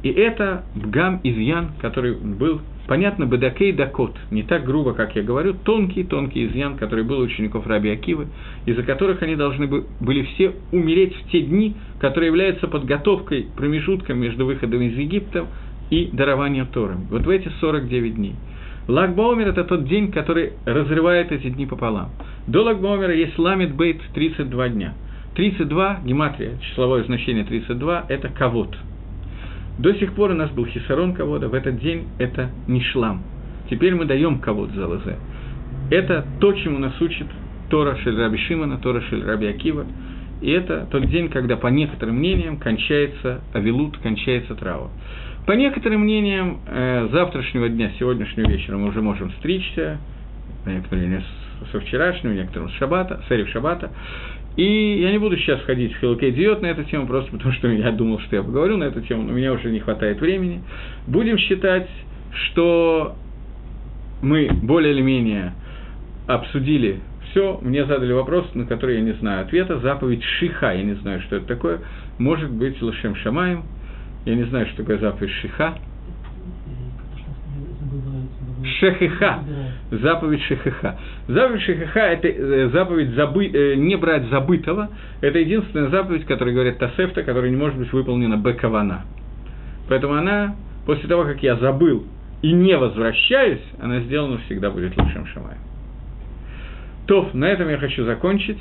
[0.04, 5.56] И это бгам изъян, который был, понятно, бедакей дакот, не так грубо, как я говорю,
[5.56, 8.28] тонкий-тонкий изъян, который был у учеников Раби Акивы,
[8.66, 9.68] из-за которых они должны
[10.00, 15.48] были все умереть в те дни, которые являются подготовкой, промежутком между выходом из Египта
[15.90, 17.08] и дарованием Тором.
[17.10, 18.36] Вот в эти 49 дней.
[18.90, 22.10] Лагбаумер– это тот день, который разрывает эти дни пополам.
[22.48, 24.94] До Лагбаумера есть Ламит Бейт 32 дня.
[25.36, 28.76] 32, гематрия, числовое значение 32– это кавод–
[29.80, 33.24] до сих пор у нас был хисарон кого-то, в этот день это не шлам.
[33.70, 35.16] Теперь мы даем кого-то за лозе.
[35.90, 37.28] Это то, чему нас учит
[37.70, 39.86] Тора Шель Раби Шимана, Тора Шель Раби Акива.
[40.42, 44.90] И это тот день, когда, по некоторым мнениям, кончается Авилут, кончается трава.
[45.46, 49.98] По некоторым мнениям, э, завтрашнего дня, сегодняшнего вечера мы уже можем стричься,
[50.64, 51.24] по некоторым мнениям,
[51.72, 53.92] со вчерашнего, некоторым с шабата, с шабата.
[54.56, 57.68] И я не буду сейчас входить в Хилокей Диот на эту тему, просто потому что
[57.70, 60.62] я думал, что я поговорю на эту тему, но у меня уже не хватает времени.
[61.08, 61.90] Будем считать,
[62.32, 63.16] что
[64.22, 65.54] мы более или менее
[66.28, 67.00] обсудили
[67.32, 69.80] все, мне задали вопрос, на который я не знаю ответа.
[69.80, 71.80] Заповедь Шиха, я не знаю, что это такое.
[72.18, 73.64] Может быть, Лошем Шамаем.
[74.26, 75.76] Я не знаю, что такое заповедь Шиха.
[78.80, 79.39] Шехиха.
[79.91, 80.97] Заповедь Шехиха.
[81.28, 84.89] Заповедь Шехиха– это э, заповедь забы, э, не брать забытого.
[85.22, 89.05] Это единственная заповедь, которая говорит Тасефта, которая не может быть выполнена Бекавана.
[89.88, 90.55] Поэтому она,
[90.86, 92.05] после того, как я забыл
[92.41, 95.59] и не возвращаюсь, она сделана всегда будет лучшим Шамаем.
[97.07, 98.59] То, на этом я хочу закончить.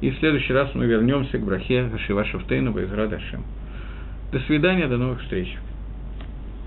[0.00, 3.08] И в следующий раз мы вернемся к брахе Хашива Шуфтейну Байзра.
[4.34, 5.56] До свидания, до новых встреч.